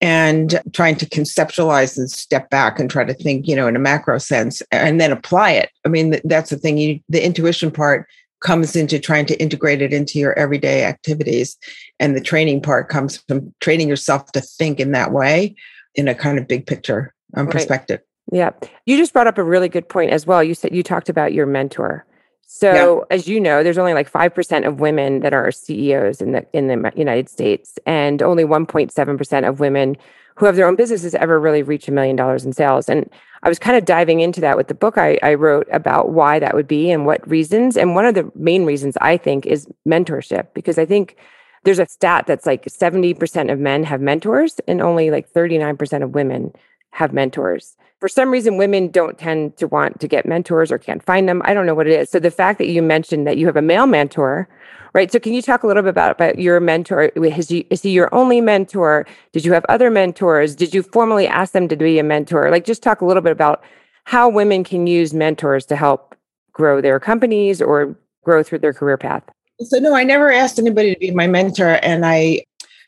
and 0.00 0.60
trying 0.72 0.96
to 0.96 1.06
conceptualize 1.06 1.96
and 1.96 2.10
step 2.10 2.50
back 2.50 2.80
and 2.80 2.90
try 2.90 3.04
to 3.04 3.14
think 3.14 3.46
you 3.46 3.54
know 3.54 3.68
in 3.68 3.76
a 3.76 3.78
macro 3.78 4.16
sense 4.18 4.62
and 4.72 5.00
then 5.00 5.12
apply 5.12 5.50
it 5.50 5.70
i 5.84 5.88
mean 5.88 6.18
that's 6.24 6.48
the 6.48 6.56
thing 6.56 6.78
you 6.78 6.98
the 7.10 7.24
intuition 7.24 7.70
part 7.70 8.08
comes 8.44 8.76
into 8.76 9.00
trying 9.00 9.26
to 9.26 9.40
integrate 9.40 9.82
it 9.82 9.92
into 9.92 10.18
your 10.20 10.38
everyday 10.38 10.84
activities. 10.84 11.56
And 11.98 12.14
the 12.14 12.20
training 12.20 12.60
part 12.60 12.88
comes 12.88 13.16
from 13.16 13.52
training 13.60 13.88
yourself 13.88 14.30
to 14.32 14.40
think 14.40 14.78
in 14.78 14.92
that 14.92 15.10
way 15.10 15.56
in 15.96 16.06
a 16.06 16.14
kind 16.14 16.38
of 16.38 16.46
big 16.46 16.66
picture 16.66 17.12
um, 17.34 17.46
right. 17.46 17.52
perspective. 17.52 18.00
Yeah. 18.30 18.50
You 18.86 18.96
just 18.96 19.12
brought 19.12 19.26
up 19.26 19.38
a 19.38 19.42
really 19.42 19.68
good 19.68 19.88
point 19.88 20.12
as 20.12 20.26
well. 20.26 20.44
You 20.44 20.54
said 20.54 20.74
you 20.74 20.82
talked 20.82 21.08
about 21.08 21.32
your 21.32 21.46
mentor. 21.46 22.06
So, 22.46 23.06
yeah. 23.10 23.16
as 23.16 23.26
you 23.26 23.40
know, 23.40 23.62
there's 23.62 23.78
only 23.78 23.94
like 23.94 24.10
5% 24.10 24.68
of 24.68 24.78
women 24.78 25.20
that 25.20 25.32
are 25.32 25.50
CEOs 25.50 26.20
in 26.20 26.32
the 26.32 26.46
in 26.52 26.68
the 26.68 26.92
United 26.94 27.28
States 27.28 27.78
and 27.86 28.22
only 28.22 28.44
1.7% 28.44 29.48
of 29.48 29.60
women 29.60 29.96
who 30.36 30.46
have 30.46 30.56
their 30.56 30.66
own 30.66 30.76
businesses 30.76 31.14
ever 31.14 31.38
really 31.38 31.62
reach 31.62 31.88
a 31.88 31.92
million 31.92 32.16
dollars 32.16 32.44
in 32.44 32.52
sales. 32.52 32.88
And 32.88 33.08
I 33.42 33.48
was 33.48 33.58
kind 33.58 33.76
of 33.76 33.84
diving 33.84 34.20
into 34.20 34.40
that 34.40 34.56
with 34.56 34.68
the 34.68 34.74
book 34.74 34.98
I, 34.98 35.18
I 35.22 35.34
wrote 35.34 35.68
about 35.70 36.10
why 36.10 36.38
that 36.38 36.54
would 36.54 36.66
be 36.66 36.90
and 36.90 37.06
what 37.06 37.28
reasons. 37.28 37.76
And 37.76 37.94
one 37.94 38.06
of 38.06 38.14
the 38.14 38.30
main 38.34 38.64
reasons 38.64 38.96
I 39.00 39.16
think 39.16 39.46
is 39.46 39.68
mentorship, 39.86 40.48
because 40.54 40.78
I 40.78 40.86
think 40.86 41.16
there's 41.64 41.78
a 41.78 41.86
stat 41.86 42.26
that's 42.26 42.46
like 42.46 42.64
70% 42.64 43.52
of 43.52 43.58
men 43.58 43.84
have 43.84 44.00
mentors 44.00 44.60
and 44.66 44.80
only 44.80 45.10
like 45.10 45.32
39% 45.32 46.02
of 46.02 46.14
women 46.14 46.52
have 46.90 47.12
mentors 47.12 47.76
for 48.04 48.08
some 48.08 48.30
reason 48.30 48.58
women 48.58 48.88
don't 48.88 49.16
tend 49.16 49.56
to 49.56 49.66
want 49.66 49.98
to 49.98 50.06
get 50.06 50.26
mentors 50.26 50.70
or 50.70 50.76
can't 50.76 51.02
find 51.02 51.26
them. 51.26 51.40
I 51.46 51.54
don't 51.54 51.64
know 51.64 51.74
what 51.74 51.86
it 51.86 51.98
is. 51.98 52.10
So 52.10 52.18
the 52.18 52.30
fact 52.30 52.58
that 52.58 52.66
you 52.66 52.82
mentioned 52.82 53.26
that 53.26 53.38
you 53.38 53.46
have 53.46 53.56
a 53.56 53.62
male 53.62 53.86
mentor 53.86 54.46
right? 54.92 55.10
So 55.10 55.18
can 55.18 55.32
you 55.32 55.40
talk 55.40 55.62
a 55.62 55.66
little 55.66 55.82
bit 55.82 55.88
about, 55.88 56.12
about 56.12 56.38
your 56.38 56.60
mentor? 56.60 57.04
Is 57.04 57.48
he, 57.48 57.66
is 57.70 57.82
he 57.82 57.90
your 57.90 58.14
only 58.14 58.42
mentor? 58.42 59.06
Did 59.32 59.44
you 59.44 59.54
have 59.54 59.64
other 59.70 59.90
mentors? 59.90 60.54
Did 60.54 60.74
you 60.74 60.82
formally 60.82 61.26
ask 61.26 61.52
them 61.52 61.66
to 61.66 61.76
be 61.76 61.98
a 61.98 62.04
mentor? 62.04 62.50
Like 62.50 62.66
just 62.66 62.82
talk 62.82 63.00
a 63.00 63.06
little 63.06 63.22
bit 63.22 63.32
about 63.32 63.64
how 64.04 64.28
women 64.28 64.64
can 64.64 64.86
use 64.86 65.14
mentors 65.14 65.64
to 65.66 65.74
help 65.74 66.14
grow 66.52 66.82
their 66.82 67.00
companies 67.00 67.62
or 67.62 67.96
grow 68.22 68.42
through 68.42 68.58
their 68.58 68.74
career 68.74 68.98
path. 68.98 69.24
So 69.60 69.78
no, 69.78 69.94
I 69.94 70.04
never 70.04 70.30
asked 70.30 70.58
anybody 70.58 70.92
to 70.92 71.00
be 71.00 71.10
my 71.10 71.26
mentor, 71.26 71.80
and 71.82 72.04
I 72.04 72.44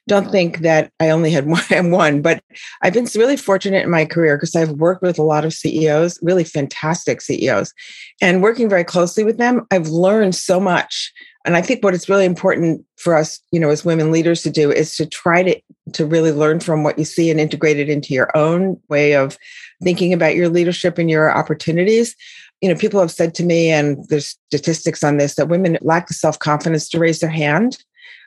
don't 0.09 0.31
think 0.31 0.59
that 0.59 0.93
I 1.01 1.11
only 1.11 1.31
had 1.31 1.47
one, 1.71 1.91
one 1.91 2.23
but 2.23 2.43
I've 2.83 2.93
been 2.93 3.09
really 3.15 3.37
fortunate 3.37 3.85
in 3.85 3.91
my 3.91 4.05
career 4.05 4.37
because 4.37 4.55
I've 4.55 4.71
worked 4.73 5.03
with 5.03 5.19
a 5.19 5.23
lot 5.23 5.45
of 5.45 5.53
CEOs, 5.53 6.19
really 6.23 6.45
fantastic 6.45 7.21
CEOs, 7.21 7.73
and 8.21 8.43
working 8.43 8.69
very 8.69 8.85
closely 8.85 9.25
with 9.25 9.39
them, 9.39 9.67
I've 9.71 9.89
learned 9.89 10.35
so 10.35 10.61
much. 10.61 11.13
And 11.45 11.57
I 11.57 11.63
think 11.63 11.85
what 11.85 11.95
it's 11.95 12.09
really 12.09 12.25
important 12.25 12.85
for 12.97 13.15
us, 13.15 13.41
you 13.53 13.61
know, 13.61 13.71
as 13.71 13.85
women 13.85 14.11
leaders 14.11 14.43
to 14.43 14.51
do 14.51 14.73
is 14.73 14.97
to 14.97 15.07
try 15.07 15.43
to 15.45 15.61
to 15.93 16.05
really 16.05 16.33
learn 16.33 16.59
from 16.59 16.83
what 16.83 16.99
you 16.99 17.05
see 17.05 17.31
and 17.31 17.39
integrate 17.39 17.79
it 17.79 17.89
into 17.89 18.13
your 18.13 18.37
own 18.37 18.81
way 18.89 19.15
of 19.15 19.39
thinking 19.83 20.13
about 20.13 20.35
your 20.35 20.49
leadership 20.49 20.99
and 20.99 21.09
your 21.09 21.31
opportunities. 21.31 22.17
You 22.61 22.69
know, 22.69 22.75
people 22.75 23.01
have 23.01 23.13
said 23.13 23.35
to 23.37 23.45
me, 23.45 23.71
and 23.71 24.05
there's 24.09 24.37
statistics 24.49 25.05
on 25.05 25.19
this, 25.19 25.37
that 25.37 25.49
women 25.49 25.79
lack 25.83 26.09
the 26.09 26.15
self 26.15 26.39
confidence 26.39 26.89
to 26.89 26.99
raise 26.99 27.21
their 27.21 27.31
hand. 27.31 27.79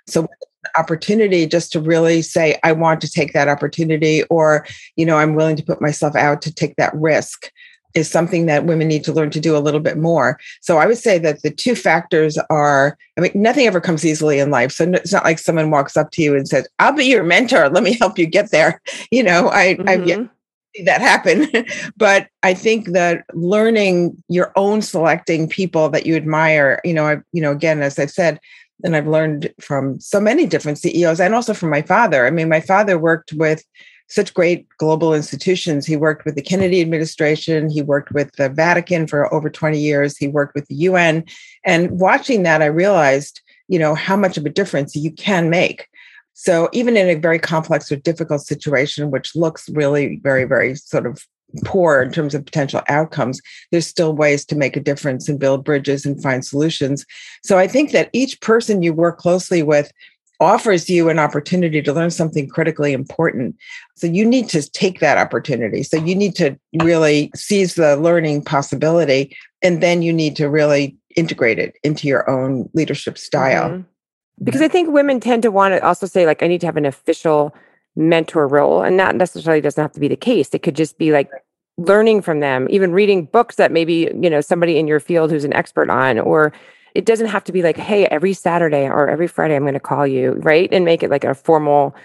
So 0.07 0.29
opportunity 0.77 1.45
just 1.45 1.71
to 1.71 1.79
really 1.79 2.21
say 2.21 2.59
i 2.63 2.71
want 2.71 2.99
to 3.01 3.09
take 3.09 3.33
that 3.33 3.47
opportunity 3.47 4.23
or 4.25 4.65
you 4.95 5.05
know 5.05 5.17
i'm 5.17 5.35
willing 5.35 5.55
to 5.55 5.63
put 5.63 5.81
myself 5.81 6.15
out 6.15 6.41
to 6.41 6.53
take 6.53 6.75
that 6.75 6.93
risk 6.95 7.51
is 7.93 8.09
something 8.09 8.45
that 8.45 8.65
women 8.65 8.87
need 8.87 9.03
to 9.03 9.13
learn 9.13 9.29
to 9.31 9.39
do 9.39 9.57
a 9.57 9.59
little 9.59 9.79
bit 9.79 9.97
more. 9.97 10.39
So 10.61 10.77
i 10.77 10.85
would 10.85 10.97
say 10.97 11.17
that 11.19 11.41
the 11.41 11.51
two 11.51 11.75
factors 11.75 12.37
are 12.49 12.97
i 13.17 13.21
mean 13.21 13.31
nothing 13.35 13.67
ever 13.67 13.81
comes 13.81 14.05
easily 14.05 14.39
in 14.39 14.51
life. 14.51 14.71
So 14.71 14.85
it's 14.85 15.13
not 15.13 15.23
like 15.23 15.39
someone 15.39 15.71
walks 15.71 15.97
up 15.97 16.11
to 16.11 16.21
you 16.21 16.35
and 16.35 16.47
says 16.47 16.67
i'll 16.79 16.93
be 16.93 17.05
your 17.05 17.23
mentor. 17.23 17.69
Let 17.69 17.83
me 17.83 17.97
help 17.97 18.17
you 18.17 18.25
get 18.25 18.51
there. 18.51 18.81
You 19.11 19.23
know 19.23 19.49
i 19.49 19.75
mm-hmm. 19.75 19.89
i've 19.89 20.07
yet 20.07 20.29
that 20.85 21.01
happen. 21.01 21.47
But 21.97 22.27
i 22.43 22.53
think 22.53 22.89
that 22.89 23.25
learning 23.33 24.21
your 24.27 24.51
own 24.55 24.81
selecting 24.81 25.49
people 25.49 25.89
that 25.89 26.05
you 26.05 26.15
admire 26.15 26.79
you 26.83 26.93
know 26.93 27.07
I, 27.07 27.17
you 27.33 27.41
know 27.41 27.51
again 27.51 27.81
as 27.81 27.97
i've 27.99 28.11
said 28.11 28.39
and 28.83 28.95
I've 28.95 29.07
learned 29.07 29.53
from 29.59 29.99
so 29.99 30.19
many 30.19 30.45
different 30.45 30.77
CEOs 30.77 31.19
and 31.19 31.35
also 31.35 31.53
from 31.53 31.69
my 31.69 31.81
father. 31.81 32.25
I 32.25 32.31
mean, 32.31 32.49
my 32.49 32.61
father 32.61 32.97
worked 32.97 33.33
with 33.33 33.63
such 34.07 34.33
great 34.33 34.67
global 34.77 35.13
institutions. 35.13 35.85
He 35.85 35.95
worked 35.95 36.25
with 36.25 36.35
the 36.35 36.41
Kennedy 36.41 36.81
administration, 36.81 37.69
he 37.69 37.81
worked 37.81 38.11
with 38.11 38.31
the 38.33 38.49
Vatican 38.49 39.05
for 39.05 39.31
over 39.33 39.49
20 39.49 39.79
years, 39.79 40.17
he 40.17 40.27
worked 40.27 40.55
with 40.55 40.67
the 40.67 40.75
UN. 40.75 41.23
And 41.63 41.91
watching 41.99 42.43
that, 42.43 42.61
I 42.61 42.65
realized, 42.65 43.41
you 43.67 43.77
know, 43.77 43.93
how 43.93 44.15
much 44.15 44.35
of 44.37 44.45
a 44.45 44.49
difference 44.49 44.95
you 44.95 45.11
can 45.11 45.49
make. 45.49 45.87
So 46.33 46.69
even 46.73 46.97
in 46.97 47.07
a 47.07 47.19
very 47.19 47.37
complex 47.37 47.91
or 47.91 47.97
difficult 47.97 48.41
situation, 48.41 49.11
which 49.11 49.35
looks 49.35 49.69
really 49.69 50.19
very, 50.23 50.45
very 50.45 50.73
sort 50.75 51.05
of 51.05 51.23
poor 51.63 52.01
in 52.01 52.11
terms 52.11 52.35
of 52.35 52.45
potential 52.45 52.81
outcomes, 52.87 53.41
there's 53.71 53.87
still 53.87 54.13
ways 54.13 54.45
to 54.45 54.55
make 54.55 54.75
a 54.75 54.81
difference 54.81 55.27
and 55.27 55.39
build 55.39 55.63
bridges 55.63 56.05
and 56.05 56.21
find 56.21 56.45
solutions. 56.45 57.05
So 57.43 57.57
I 57.57 57.67
think 57.67 57.91
that 57.91 58.09
each 58.13 58.39
person 58.41 58.83
you 58.83 58.93
work 58.93 59.17
closely 59.17 59.63
with 59.63 59.91
offers 60.39 60.89
you 60.89 61.09
an 61.09 61.19
opportunity 61.19 61.81
to 61.81 61.93
learn 61.93 62.09
something 62.09 62.47
critically 62.47 62.93
important. 62.93 63.55
So 63.95 64.07
you 64.07 64.25
need 64.25 64.47
to 64.49 64.69
take 64.69 64.99
that 65.01 65.17
opportunity. 65.17 65.83
So 65.83 65.97
you 65.97 66.15
need 66.15 66.35
to 66.35 66.57
really 66.81 67.29
seize 67.35 67.75
the 67.75 67.97
learning 67.97 68.43
possibility 68.43 69.35
and 69.61 69.83
then 69.83 70.01
you 70.01 70.13
need 70.13 70.37
to 70.37 70.49
really 70.49 70.95
integrate 71.17 71.59
it 71.59 71.75
into 71.83 72.07
your 72.07 72.29
own 72.29 72.69
leadership 72.73 73.17
style. 73.17 73.69
Mm-hmm. 73.69 73.81
Because 74.41 74.61
I 74.61 74.69
think 74.69 74.89
women 74.89 75.19
tend 75.19 75.43
to 75.43 75.51
want 75.51 75.73
to 75.73 75.85
also 75.85 76.05
say 76.05 76.25
like 76.25 76.41
I 76.41 76.47
need 76.47 76.61
to 76.61 76.67
have 76.67 76.77
an 76.77 76.85
official 76.85 77.53
mentor 77.95 78.47
role 78.47 78.81
and 78.81 78.99
that 78.99 79.15
necessarily 79.15 79.61
doesn't 79.61 79.81
have 79.81 79.91
to 79.91 79.99
be 79.99 80.07
the 80.07 80.15
case. 80.15 80.49
It 80.53 80.63
could 80.63 80.75
just 80.75 80.97
be 80.97 81.11
like 81.11 81.29
learning 81.79 82.21
from 82.21 82.41
them 82.41 82.67
even 82.69 82.91
reading 82.91 83.25
books 83.25 83.55
that 83.55 83.71
maybe 83.71 84.11
you 84.21 84.29
know 84.29 84.41
somebody 84.41 84.77
in 84.77 84.87
your 84.87 84.99
field 84.99 85.31
who's 85.31 85.45
an 85.45 85.53
expert 85.53 85.89
on 85.89 86.19
or 86.19 86.51
it 86.93 87.05
doesn't 87.05 87.27
have 87.27 87.43
to 87.43 87.53
be 87.53 87.63
like 87.63 87.77
hey 87.77 88.05
every 88.07 88.33
saturday 88.33 88.85
or 88.85 89.09
every 89.09 89.27
friday 89.27 89.55
i'm 89.55 89.63
going 89.63 89.73
to 89.73 89.79
call 89.79 90.05
you 90.05 90.33
right? 90.39 90.69
And 90.73 90.83
make 90.83 91.03
it 91.03 91.09
like 91.09 91.23
a 91.23 91.33
formal 91.33 91.95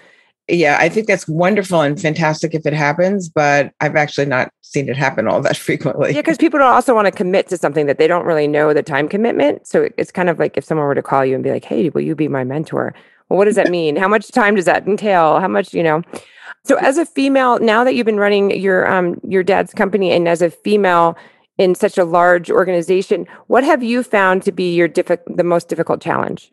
yeah 0.47 0.77
i 0.79 0.87
think 0.87 1.07
that's 1.07 1.27
wonderful 1.27 1.81
and 1.81 1.99
fantastic 1.99 2.53
if 2.53 2.65
it 2.65 2.71
happens 2.71 3.27
but 3.27 3.73
i've 3.81 3.97
actually 3.97 4.27
not 4.27 4.49
seen 4.61 4.87
it 4.87 4.95
happen 4.95 5.27
all 5.27 5.41
that 5.41 5.57
frequently. 5.67 6.13
Yeah 6.13 6.21
because 6.21 6.37
people 6.37 6.57
don't 6.57 6.73
also 6.73 6.95
want 6.95 7.07
to 7.07 7.11
commit 7.11 7.49
to 7.49 7.57
something 7.57 7.85
that 7.87 7.97
they 7.97 8.07
don't 8.07 8.25
really 8.25 8.47
know 8.47 8.73
the 8.73 8.83
time 8.83 9.09
commitment 9.09 9.67
so 9.67 9.89
it's 9.97 10.11
kind 10.11 10.29
of 10.29 10.39
like 10.39 10.55
if 10.55 10.63
someone 10.63 10.87
were 10.87 10.95
to 10.95 11.03
call 11.03 11.25
you 11.25 11.35
and 11.35 11.43
be 11.43 11.51
like 11.51 11.65
hey 11.65 11.89
will 11.89 12.01
you 12.01 12.15
be 12.15 12.29
my 12.29 12.45
mentor 12.45 12.95
well, 13.29 13.37
what 13.37 13.45
does 13.45 13.55
that 13.55 13.69
mean? 13.69 13.95
How 13.95 14.07
much 14.07 14.31
time 14.31 14.55
does 14.55 14.65
that 14.65 14.87
entail? 14.87 15.39
How 15.39 15.47
much, 15.47 15.73
you 15.73 15.83
know? 15.83 16.01
So 16.63 16.77
as 16.77 16.97
a 16.97 17.05
female, 17.05 17.59
now 17.59 17.83
that 17.83 17.95
you've 17.95 18.05
been 18.05 18.19
running 18.19 18.59
your 18.59 18.87
um 18.91 19.19
your 19.27 19.43
dad's 19.43 19.73
company 19.73 20.11
and 20.11 20.27
as 20.27 20.41
a 20.41 20.49
female 20.49 21.15
in 21.57 21.75
such 21.75 21.97
a 21.97 22.03
large 22.03 22.51
organization, 22.51 23.27
what 23.47 23.63
have 23.63 23.81
you 23.81 24.03
found 24.03 24.43
to 24.43 24.51
be 24.51 24.75
your 24.75 24.89
diffi- 24.89 25.19
the 25.35 25.43
most 25.43 25.69
difficult 25.69 26.01
challenge? 26.01 26.51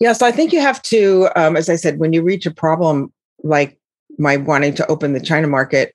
Yeah, 0.00 0.12
so 0.12 0.26
I 0.26 0.32
think 0.32 0.52
you 0.52 0.60
have 0.60 0.80
to, 0.82 1.28
um, 1.36 1.56
as 1.56 1.68
I 1.68 1.76
said, 1.76 1.98
when 1.98 2.12
you 2.12 2.22
reach 2.22 2.46
a 2.46 2.50
problem 2.50 3.12
like 3.42 3.78
my 4.18 4.36
wanting 4.36 4.74
to 4.74 4.86
open 4.86 5.12
the 5.12 5.20
China 5.20 5.46
market, 5.46 5.94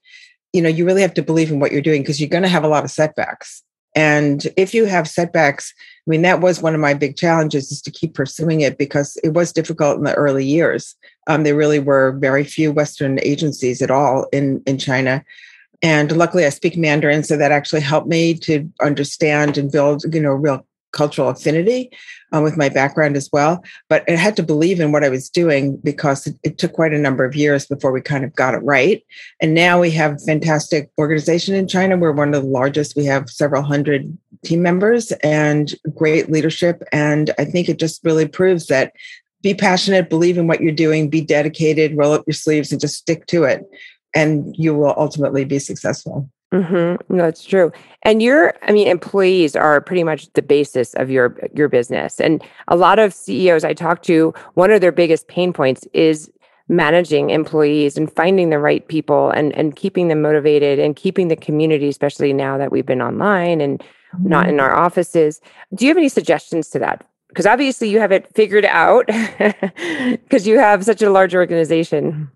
you 0.54 0.62
know, 0.62 0.70
you 0.70 0.86
really 0.86 1.02
have 1.02 1.14
to 1.16 1.24
believe 1.24 1.50
in 1.50 1.60
what 1.60 1.72
you're 1.72 1.82
doing 1.82 2.02
because 2.02 2.20
you're 2.20 2.30
going 2.30 2.44
to 2.44 2.50
have 2.50 2.64
a 2.64 2.68
lot 2.68 2.84
of 2.84 2.92
setbacks. 2.92 3.64
And 3.96 4.46
if 4.58 4.74
you 4.74 4.86
have 4.86 5.08
setbacks, 5.08 5.74
I 6.08 6.10
mean, 6.10 6.24
that 6.24 6.42
was 6.42 6.62
one 6.62 6.74
of 6.74 6.82
my 6.82 6.96
big 6.96 7.16
challenges 7.16 7.72
is 7.72 7.82
to 7.84 7.92
keep 7.92 8.16
pursuing 8.16 8.62
it 8.62 8.78
because 8.78 9.18
it 9.24 9.34
was 9.34 9.54
difficult 9.54 9.98
in 9.98 10.04
the 10.04 10.16
early 10.16 10.46
years. 10.46 10.96
Um, 11.28 11.44
there 11.44 11.56
really 11.56 11.80
were 11.80 12.14
very 12.14 12.44
few 12.44 12.72
Western 12.72 13.20
agencies 13.22 13.84
at 13.84 13.92
all 13.92 14.28
in, 14.34 14.64
in 14.66 14.80
China. 14.80 15.24
And 15.84 16.16
luckily 16.16 16.46
I 16.46 16.50
speak 16.50 16.76
Mandarin, 16.76 17.24
so 17.24 17.38
that 17.38 17.52
actually 17.52 17.82
helped 17.82 18.08
me 18.08 18.34
to 18.36 18.72
understand 18.82 19.58
and 19.58 19.72
build, 19.72 20.04
you 20.12 20.22
know, 20.22 20.32
real 20.32 20.66
cultural 20.92 21.30
affinity 21.30 21.90
um, 22.32 22.44
with 22.44 22.58
my 22.58 22.70
background 22.70 23.16
as 23.16 23.30
well. 23.32 23.64
But 23.90 24.04
I 24.10 24.16
had 24.16 24.36
to 24.38 24.44
believe 24.44 24.80
in 24.80 24.92
what 24.92 25.04
I 25.04 25.10
was 25.10 25.30
doing 25.30 25.78
because 25.78 26.28
it, 26.28 26.36
it, 26.44 26.58
took 26.58 26.74
quite 26.74 26.94
a 26.94 27.00
number 27.00 27.26
of 27.26 27.36
years 27.36 27.66
before 27.66 27.92
we 27.92 28.02
kind 28.02 28.24
of 28.24 28.36
got 28.36 28.54
it 28.54 28.60
right. 28.60 29.04
And 29.42 29.54
now 29.54 29.80
we 29.80 29.92
have 29.92 30.22
fantastic 30.24 30.90
organization 30.98 31.56
in 31.56 31.68
China. 31.68 31.98
We're 31.98 32.12
one 32.12 32.34
of 32.34 32.42
the 32.42 32.50
largest. 32.50 32.96
We 32.96 33.06
have 33.06 33.30
several 33.30 33.64
hundred 33.64 34.18
team 34.44 34.62
members 34.62 35.12
and 35.24 35.76
great 35.96 36.32
leadership. 36.32 36.84
And 36.92 37.32
I 37.38 37.46
think 37.46 37.70
it 37.70 37.80
just 37.80 38.04
really 38.04 38.28
proves 38.28 38.68
that 38.68 38.94
be 39.42 39.54
passionate, 39.54 40.10
believe 40.10 40.38
in 40.38 40.48
what 40.48 40.62
you're 40.62 40.72
doing, 40.72 41.10
be 41.10 41.22
dedicated, 41.22 41.98
roll 41.98 42.14
up 42.14 42.24
your 42.28 42.34
sleeves 42.34 42.72
and 42.72 42.80
just 42.80 42.96
stick 42.96 43.26
to 43.28 43.44
it. 43.44 43.64
And 44.14 44.56
you 44.58 44.76
will 44.76 44.94
ultimately 44.98 45.46
be 45.46 45.60
successful. 45.60 46.30
Mm-hmm. 46.54 47.16
No, 47.16 47.32
true. 47.32 47.72
And 48.04 48.22
your, 48.22 48.54
I 48.64 48.74
mean, 48.74 48.88
employees 48.88 49.56
are 49.56 49.80
pretty 49.80 50.04
much 50.04 50.32
the 50.34 50.42
basis 50.42 50.94
of 50.96 51.10
your 51.10 51.38
your 51.56 51.70
business. 51.70 52.20
And 52.20 52.44
a 52.68 52.76
lot 52.76 53.00
of 53.00 53.14
CEOs 53.14 53.64
I 53.64 53.74
talk 53.74 54.04
to, 54.04 54.34
one 54.56 54.70
of 54.70 54.82
their 54.82 54.92
biggest 54.92 55.28
pain 55.28 55.54
points 55.54 55.88
is 55.94 56.30
managing 56.68 57.30
employees 57.30 57.98
and 57.98 58.12
finding 58.12 58.50
the 58.50 58.60
right 58.60 58.86
people 58.90 59.30
and 59.30 59.54
and 59.54 59.78
keeping 59.78 60.10
them 60.10 60.22
motivated 60.22 60.78
and 60.78 60.98
keeping 60.98 61.30
the 61.30 61.38
community, 61.38 61.88
especially 61.88 62.34
now 62.34 62.58
that 62.58 62.72
we've 62.72 62.86
been 62.86 63.02
online 63.02 63.62
and 63.62 63.82
mm-hmm. 64.14 64.30
not 64.30 64.50
in 64.50 64.60
our 64.60 64.74
offices. 64.74 65.42
Do 65.74 65.86
you 65.86 65.90
have 65.90 65.98
any 65.98 66.10
suggestions 66.10 66.70
to 66.70 66.80
that? 66.80 67.06
Because 67.30 67.46
obviously 67.46 67.90
you 67.90 68.00
have 68.00 68.12
it 68.12 68.34
figured 68.36 68.66
out 68.66 69.06
because 69.08 70.46
you 70.46 70.60
have 70.60 70.84
such 70.84 71.02
a 71.02 71.10
large 71.10 71.34
organization. 71.34 72.30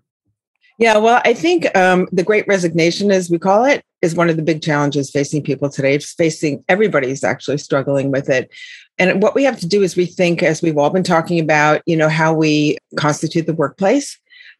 Yeah, 0.78 0.98
well, 0.98 1.22
I 1.24 1.32
think 1.32 1.74
um, 1.76 2.06
the 2.12 2.22
great 2.22 2.46
resignation, 2.46 3.10
as 3.10 3.30
we 3.30 3.38
call 3.38 3.64
it, 3.64 3.82
is 4.02 4.14
one 4.14 4.28
of 4.28 4.36
the 4.36 4.42
big 4.42 4.62
challenges 4.62 5.10
facing 5.10 5.42
people 5.42 5.70
today. 5.70 5.94
It's 5.94 6.12
facing 6.12 6.62
everybody's 6.68 7.24
actually 7.24 7.58
struggling 7.58 8.10
with 8.10 8.28
it. 8.28 8.52
And 8.98 9.22
what 9.22 9.34
we 9.34 9.44
have 9.44 9.58
to 9.60 9.66
do 9.66 9.82
is 9.82 9.94
rethink, 9.94 10.42
as 10.42 10.60
we've 10.60 10.76
all 10.76 10.90
been 10.90 11.02
talking 11.02 11.40
about, 11.40 11.82
you 11.86 11.96
know, 11.96 12.10
how 12.10 12.34
we 12.34 12.76
constitute 12.96 13.46
the 13.46 13.54
workplace. 13.54 14.18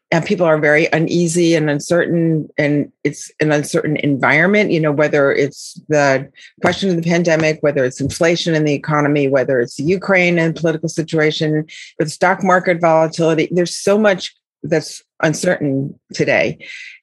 And 0.09 0.25
people 0.25 0.45
are 0.45 0.57
very 0.57 0.87
uneasy 0.93 1.53
and 1.53 1.69
uncertain, 1.69 2.47
and 2.57 2.89
it's 3.03 3.29
an 3.41 3.51
uncertain 3.51 3.97
environment, 3.97 4.71
you 4.71 4.79
know, 4.79 4.91
whether 4.91 5.33
it's 5.33 5.73
the 5.89 6.31
question 6.61 6.89
of 6.89 6.95
the 6.95 7.01
pandemic, 7.01 7.61
whether 7.61 7.83
it's 7.83 7.99
inflation 7.99 8.55
in 8.55 8.63
the 8.63 8.73
economy, 8.73 9.27
whether 9.27 9.59
it's 9.59 9.77
Ukraine 9.77 10.39
and 10.39 10.55
political 10.55 10.87
situation, 10.87 11.65
the 11.99 12.09
stock 12.09 12.41
market 12.41 12.79
volatility. 12.79 13.49
There's 13.51 13.75
so 13.75 13.97
much 13.97 14.33
that's 14.63 15.03
uncertain 15.21 15.97
today. 16.13 16.57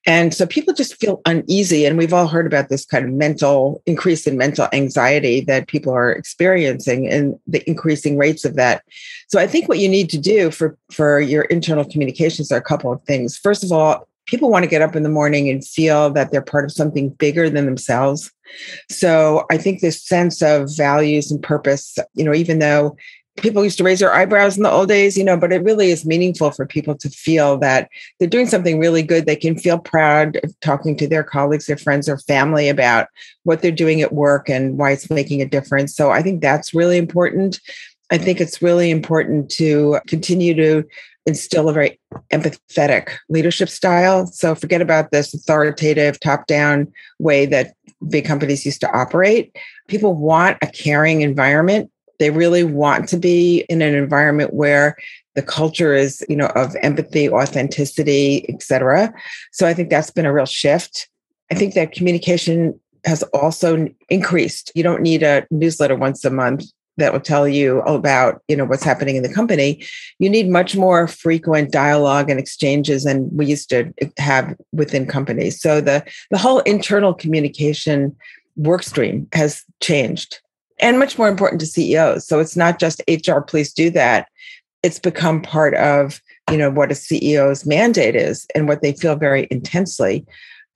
And 0.06 0.34
so 0.34 0.46
people 0.46 0.74
just 0.74 0.96
feel 0.96 1.20
uneasy. 1.24 1.84
And 1.84 1.96
we've 1.96 2.12
all 2.12 2.28
heard 2.28 2.46
about 2.46 2.68
this 2.68 2.84
kind 2.84 3.04
of 3.04 3.12
mental 3.12 3.82
increase 3.86 4.26
in 4.26 4.36
mental 4.36 4.68
anxiety 4.72 5.40
that 5.42 5.68
people 5.68 5.92
are 5.92 6.12
experiencing 6.12 7.08
and 7.08 7.38
the 7.46 7.68
increasing 7.68 8.18
rates 8.18 8.44
of 8.44 8.54
that. 8.56 8.84
So 9.28 9.38
I 9.38 9.46
think 9.46 9.68
what 9.68 9.78
you 9.78 9.88
need 9.88 10.10
to 10.10 10.18
do 10.18 10.50
for, 10.50 10.76
for 10.90 11.20
your 11.20 11.42
internal 11.44 11.84
communications 11.84 12.52
are 12.52 12.58
a 12.58 12.62
couple 12.62 12.92
of 12.92 13.02
things. 13.04 13.38
First 13.38 13.64
of 13.64 13.72
all, 13.72 14.06
people 14.26 14.50
want 14.50 14.62
to 14.62 14.70
get 14.70 14.82
up 14.82 14.96
in 14.96 15.02
the 15.02 15.08
morning 15.08 15.48
and 15.48 15.66
feel 15.66 16.10
that 16.10 16.30
they're 16.30 16.42
part 16.42 16.64
of 16.64 16.72
something 16.72 17.10
bigger 17.10 17.50
than 17.50 17.66
themselves. 17.66 18.30
So 18.90 19.44
I 19.50 19.58
think 19.58 19.80
this 19.80 20.02
sense 20.02 20.42
of 20.42 20.74
values 20.76 21.30
and 21.30 21.42
purpose, 21.42 21.98
you 22.14 22.24
know, 22.24 22.34
even 22.34 22.58
though 22.58 22.96
people 23.36 23.64
used 23.64 23.78
to 23.78 23.84
raise 23.84 23.98
their 23.98 24.14
eyebrows 24.14 24.56
in 24.56 24.62
the 24.62 24.70
old 24.70 24.88
days, 24.88 25.16
you 25.16 25.24
know, 25.24 25.36
but 25.36 25.52
it 25.52 25.62
really 25.62 25.90
is 25.90 26.06
meaningful 26.06 26.50
for 26.50 26.66
people 26.66 26.94
to 26.94 27.10
feel 27.10 27.58
that 27.58 27.88
they're 28.18 28.28
doing 28.28 28.46
something 28.46 28.78
really 28.78 29.02
good. 29.02 29.26
They 29.26 29.36
can 29.36 29.58
feel 29.58 29.78
proud 29.78 30.36
of 30.44 30.58
talking 30.60 30.96
to 30.98 31.08
their 31.08 31.24
colleagues, 31.24 31.66
their 31.66 31.76
friends, 31.76 32.06
their 32.06 32.18
family 32.18 32.68
about 32.68 33.08
what 33.42 33.60
they're 33.60 33.72
doing 33.72 34.00
at 34.00 34.12
work 34.12 34.48
and 34.48 34.78
why 34.78 34.92
it's 34.92 35.10
making 35.10 35.42
a 35.42 35.48
difference. 35.48 35.96
So 35.96 36.10
I 36.10 36.22
think 36.22 36.40
that's 36.40 36.74
really 36.74 36.96
important. 36.96 37.60
I 38.10 38.18
think 38.18 38.40
it's 38.40 38.62
really 38.62 38.90
important 38.90 39.50
to 39.52 39.98
continue 40.06 40.54
to 40.54 40.84
instill 41.26 41.68
a 41.68 41.72
very 41.72 41.98
empathetic 42.32 43.10
leadership 43.28 43.68
style. 43.68 44.26
So 44.26 44.54
forget 44.54 44.82
about 44.82 45.10
this 45.10 45.34
authoritative, 45.34 46.20
top 46.20 46.46
down 46.46 46.92
way 47.18 47.46
that 47.46 47.74
big 48.08 48.26
companies 48.26 48.66
used 48.66 48.80
to 48.82 48.92
operate. 48.92 49.56
People 49.88 50.14
want 50.14 50.58
a 50.62 50.66
caring 50.66 51.22
environment. 51.22 51.90
They 52.18 52.30
really 52.30 52.64
want 52.64 53.08
to 53.08 53.16
be 53.16 53.64
in 53.68 53.82
an 53.82 53.94
environment 53.94 54.54
where 54.54 54.96
the 55.34 55.42
culture 55.42 55.94
is, 55.94 56.24
you 56.28 56.36
know, 56.36 56.46
of 56.54 56.76
empathy, 56.82 57.28
authenticity, 57.28 58.48
etc. 58.48 59.12
So 59.52 59.66
I 59.66 59.74
think 59.74 59.90
that's 59.90 60.10
been 60.10 60.26
a 60.26 60.32
real 60.32 60.46
shift. 60.46 61.08
I 61.50 61.54
think 61.54 61.74
that 61.74 61.92
communication 61.92 62.78
has 63.04 63.22
also 63.34 63.86
increased. 64.08 64.72
You 64.74 64.82
don't 64.82 65.02
need 65.02 65.22
a 65.22 65.46
newsletter 65.50 65.96
once 65.96 66.24
a 66.24 66.30
month 66.30 66.64
that 66.96 67.12
will 67.12 67.20
tell 67.20 67.48
you 67.48 67.80
about 67.80 68.40
you 68.48 68.56
know 68.56 68.64
what's 68.64 68.84
happening 68.84 69.16
in 69.16 69.22
the 69.22 69.32
company 69.32 69.84
you 70.18 70.30
need 70.30 70.48
much 70.48 70.76
more 70.76 71.08
frequent 71.08 71.72
dialogue 71.72 72.30
and 72.30 72.38
exchanges 72.38 73.04
than 73.04 73.28
we 73.34 73.46
used 73.46 73.68
to 73.68 73.92
have 74.18 74.54
within 74.72 75.06
companies 75.06 75.60
so 75.60 75.80
the 75.80 76.04
the 76.30 76.38
whole 76.38 76.60
internal 76.60 77.12
communication 77.12 78.14
work 78.56 78.82
stream 78.82 79.26
has 79.32 79.64
changed 79.80 80.40
and 80.78 80.98
much 80.98 81.18
more 81.18 81.28
important 81.28 81.60
to 81.60 81.66
CEOs 81.66 82.26
so 82.26 82.40
it's 82.40 82.56
not 82.56 82.78
just 82.78 83.02
HR 83.08 83.40
please 83.40 83.72
do 83.72 83.90
that 83.90 84.28
it's 84.82 84.98
become 84.98 85.40
part 85.40 85.74
of 85.74 86.20
you 86.50 86.56
know 86.56 86.70
what 86.70 86.90
a 86.90 86.94
CEO's 86.94 87.64
mandate 87.66 88.16
is 88.16 88.46
and 88.54 88.68
what 88.68 88.82
they 88.82 88.92
feel 88.92 89.16
very 89.16 89.48
intensely 89.50 90.26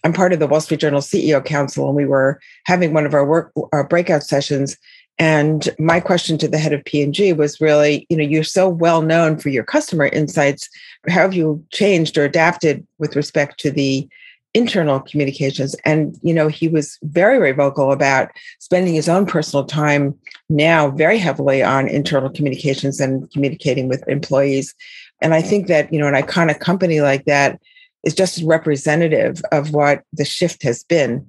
I'm 0.04 0.12
part 0.12 0.32
of 0.32 0.38
the 0.38 0.46
Wall 0.46 0.60
Street 0.60 0.80
Journal 0.80 1.00
CEO 1.00 1.44
Council, 1.44 1.88
and 1.88 1.96
we 1.96 2.06
were 2.06 2.40
having 2.64 2.94
one 2.94 3.06
of 3.06 3.14
our 3.14 3.26
work 3.26 3.52
our 3.72 3.86
breakout 3.86 4.22
sessions. 4.22 4.76
And 5.18 5.68
my 5.80 5.98
question 5.98 6.38
to 6.38 6.48
the 6.48 6.58
head 6.58 6.72
of 6.72 6.84
P&G 6.84 7.32
was 7.32 7.60
really, 7.60 8.06
you 8.08 8.16
know, 8.16 8.22
you're 8.22 8.44
so 8.44 8.68
well 8.68 9.02
known 9.02 9.36
for 9.36 9.48
your 9.48 9.64
customer 9.64 10.06
insights. 10.06 10.68
How 11.08 11.22
have 11.22 11.34
you 11.34 11.64
changed 11.72 12.16
or 12.16 12.24
adapted 12.24 12.86
with 12.98 13.16
respect 13.16 13.58
to 13.60 13.72
the 13.72 14.08
internal 14.54 15.00
communications? 15.00 15.74
And, 15.84 16.18
you 16.22 16.32
know, 16.34 16.48
he 16.48 16.68
was 16.68 16.98
very, 17.02 17.38
very 17.38 17.52
vocal 17.52 17.92
about 17.92 18.30
spending 18.58 18.94
his 18.94 19.08
own 19.08 19.26
personal 19.26 19.64
time 19.64 20.18
now 20.48 20.90
very 20.90 21.18
heavily 21.18 21.62
on 21.62 21.88
internal 21.88 22.30
communications 22.30 23.00
and 23.00 23.30
communicating 23.30 23.88
with 23.88 24.06
employees. 24.08 24.74
And 25.20 25.34
I 25.34 25.42
think 25.42 25.66
that, 25.68 25.92
you 25.92 25.98
know, 25.98 26.08
an 26.08 26.14
iconic 26.14 26.60
company 26.60 27.00
like 27.00 27.24
that 27.24 27.60
is 28.04 28.14
just 28.14 28.42
representative 28.42 29.42
of 29.52 29.72
what 29.72 30.02
the 30.12 30.24
shift 30.24 30.62
has 30.62 30.84
been. 30.84 31.28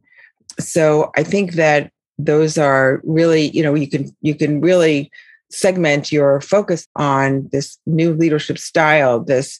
So 0.60 1.12
I 1.16 1.24
think 1.24 1.54
that 1.54 1.92
those 2.18 2.58
are 2.58 3.02
really, 3.04 3.50
you 3.50 3.64
know, 3.64 3.74
you 3.74 3.90
can 3.90 4.16
you 4.22 4.36
can 4.36 4.62
really 4.62 5.10
segment 5.50 6.12
your 6.12 6.42
focus 6.42 6.88
on 6.96 7.50
this 7.52 7.78
new 7.86 8.14
leadership 8.14 8.58
style, 8.58 9.20
this 9.20 9.60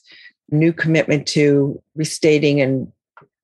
new 0.50 0.72
commitment 0.72 1.26
to 1.28 1.82
restating 1.96 2.60
and 2.60 2.92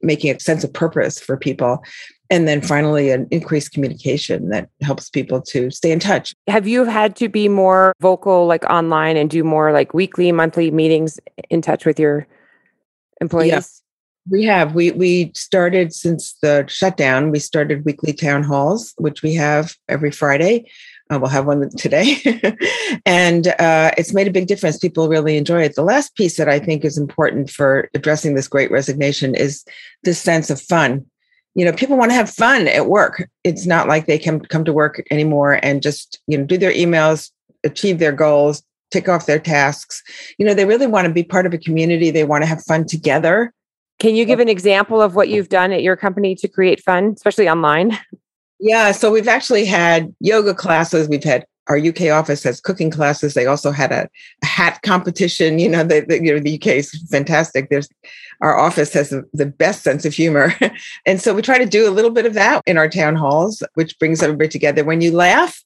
making 0.07 0.35
a 0.35 0.41
sense 0.41 0.65
of 0.65 0.73
purpose 0.73 1.21
for 1.21 1.37
people. 1.37 1.83
And 2.29 2.49
then 2.49 2.61
finally, 2.61 3.11
an 3.11 3.29
increased 3.31 3.73
communication 3.73 4.49
that 4.49 4.69
helps 4.81 5.09
people 5.11 5.41
to 5.43 5.71
stay 5.71 5.93
in 5.93 6.01
touch. 6.01 6.35
Have 6.49 6.67
you 6.67 6.85
had 6.85 7.15
to 7.17 7.29
be 7.29 7.49
more 7.49 7.93
vocal, 8.01 8.47
like 8.47 8.65
online, 8.65 9.17
and 9.17 9.31
do 9.31 9.45
more 9.45 9.73
like 9.73 9.95
weekly, 9.95 10.33
monthly 10.33 10.71
meetings 10.73 11.21
in 11.51 11.63
touch 11.63 11.87
with 11.87 12.01
your 12.01 12.27
employees? 13.21 13.53
Yes, 13.53 13.83
we 14.29 14.45
have. 14.45 14.75
We 14.75 14.91
we 14.91 15.31
started 15.37 15.93
since 15.93 16.35
the 16.43 16.65
shutdown. 16.67 17.31
We 17.31 17.39
started 17.39 17.85
weekly 17.85 18.13
town 18.13 18.43
halls, 18.43 18.93
which 18.99 19.23
we 19.23 19.35
have 19.35 19.77
every 19.89 20.11
Friday. 20.11 20.69
Uh, 21.09 21.19
we'll 21.21 21.31
have 21.31 21.47
one 21.47 21.69
today, 21.77 22.17
and 23.07 23.49
uh, 23.61 23.93
it's 23.97 24.13
made 24.13 24.27
a 24.27 24.33
big 24.33 24.49
difference. 24.49 24.77
People 24.77 25.09
really 25.09 25.37
enjoy 25.37 25.63
it. 25.63 25.77
The 25.77 25.83
last 25.83 26.17
piece 26.17 26.37
that 26.37 26.49
I 26.49 26.59
think 26.59 26.85
is 26.85 26.99
important 26.99 27.49
for 27.49 27.89
addressing 27.95 28.35
this 28.35 28.49
great 28.49 28.73
resignation 28.73 29.37
is 29.37 29.65
this 30.03 30.21
sense 30.21 30.51
of 30.51 30.61
fun. 30.61 31.07
You 31.55 31.65
know, 31.65 31.73
people 31.73 31.97
want 31.97 32.11
to 32.11 32.17
have 32.17 32.29
fun 32.29 32.67
at 32.67 32.87
work. 32.87 33.29
It's 33.45 33.67
not 33.67 33.87
like 33.87 34.07
they 34.07 34.19
can 34.19 34.41
come 34.41 34.65
to 34.65 34.73
work 34.73 35.01
anymore 35.13 35.61
and 35.63 35.81
just 35.81 36.21
you 36.27 36.37
know 36.37 36.45
do 36.45 36.59
their 36.59 36.73
emails, 36.73 37.31
achieve 37.63 38.01
their 38.01 38.13
goals, 38.13 38.65
tick 38.91 39.09
off 39.09 39.27
their 39.27 39.39
tasks. 39.39 40.03
You 40.39 40.47
know, 40.47 40.55
they 40.55 40.65
really 40.65 40.89
want 40.89 41.07
to 41.07 41.13
be 41.13 41.23
part 41.23 41.47
of 41.47 41.55
a 41.55 41.59
community. 41.59 42.11
They 42.11 42.25
want 42.25 42.43
to 42.43 42.49
have 42.49 42.63
fun 42.65 42.85
together. 42.85 43.53
Can 43.99 44.15
you 44.15 44.25
give 44.25 44.41
an 44.41 44.49
example 44.49 45.01
of 45.01 45.15
what 45.15 45.29
you've 45.29 45.49
done 45.49 45.73
at 45.73 45.83
your 45.83 45.97
company 45.97 46.35
to 46.37 46.49
create 46.49 46.83
fun, 46.83 47.15
especially 47.17 47.49
online? 47.49 47.97
Yeah, 48.59 48.93
so 48.93 49.11
we've 49.11 49.29
actually 49.29 49.65
had 49.65 50.15
yoga 50.21 50.55
classes. 50.55 51.09
We've 51.09 51.23
had 51.23 51.47
our 51.69 51.77
UK 51.77 52.03
office 52.13 52.45
has 52.45 52.61
cooking 52.61 52.91
classes. 52.91 53.35
They 53.35 53.47
also 53.47 53.73
had 53.73 53.93
a, 53.93 54.09
hat 54.43 54.81
competition. 54.83 55.59
You 55.59 55.69
know, 55.69 55.85
the, 55.85 56.01
the, 56.01 56.23
you 56.23 56.33
know 56.33 56.41
the 56.41 56.55
UK 56.55 56.67
is 56.69 56.93
fantastic. 57.11 57.69
There's 57.69 57.89
our 58.41 58.57
office 58.57 58.93
has 58.93 59.15
the 59.33 59.47
best 59.47 59.83
sense 59.83 60.05
of 60.05 60.15
humor, 60.15 60.55
and 61.07 61.21
so 61.21 61.35
we 61.35 61.43
try 61.43 61.59
to 61.59 61.67
do 61.67 61.89
a 61.89 61.93
little 61.93 62.11
bit 62.11 62.27
of 62.27 62.35
that 62.35 62.63
in 62.67 62.79
our 62.79 62.89
town 62.89 63.17
halls, 63.17 63.63
which 63.75 63.99
brings 63.99 64.23
everybody 64.23 64.49
together. 64.49 64.85
When 64.85 65.01
you 65.01 65.13
laugh, 65.13 65.63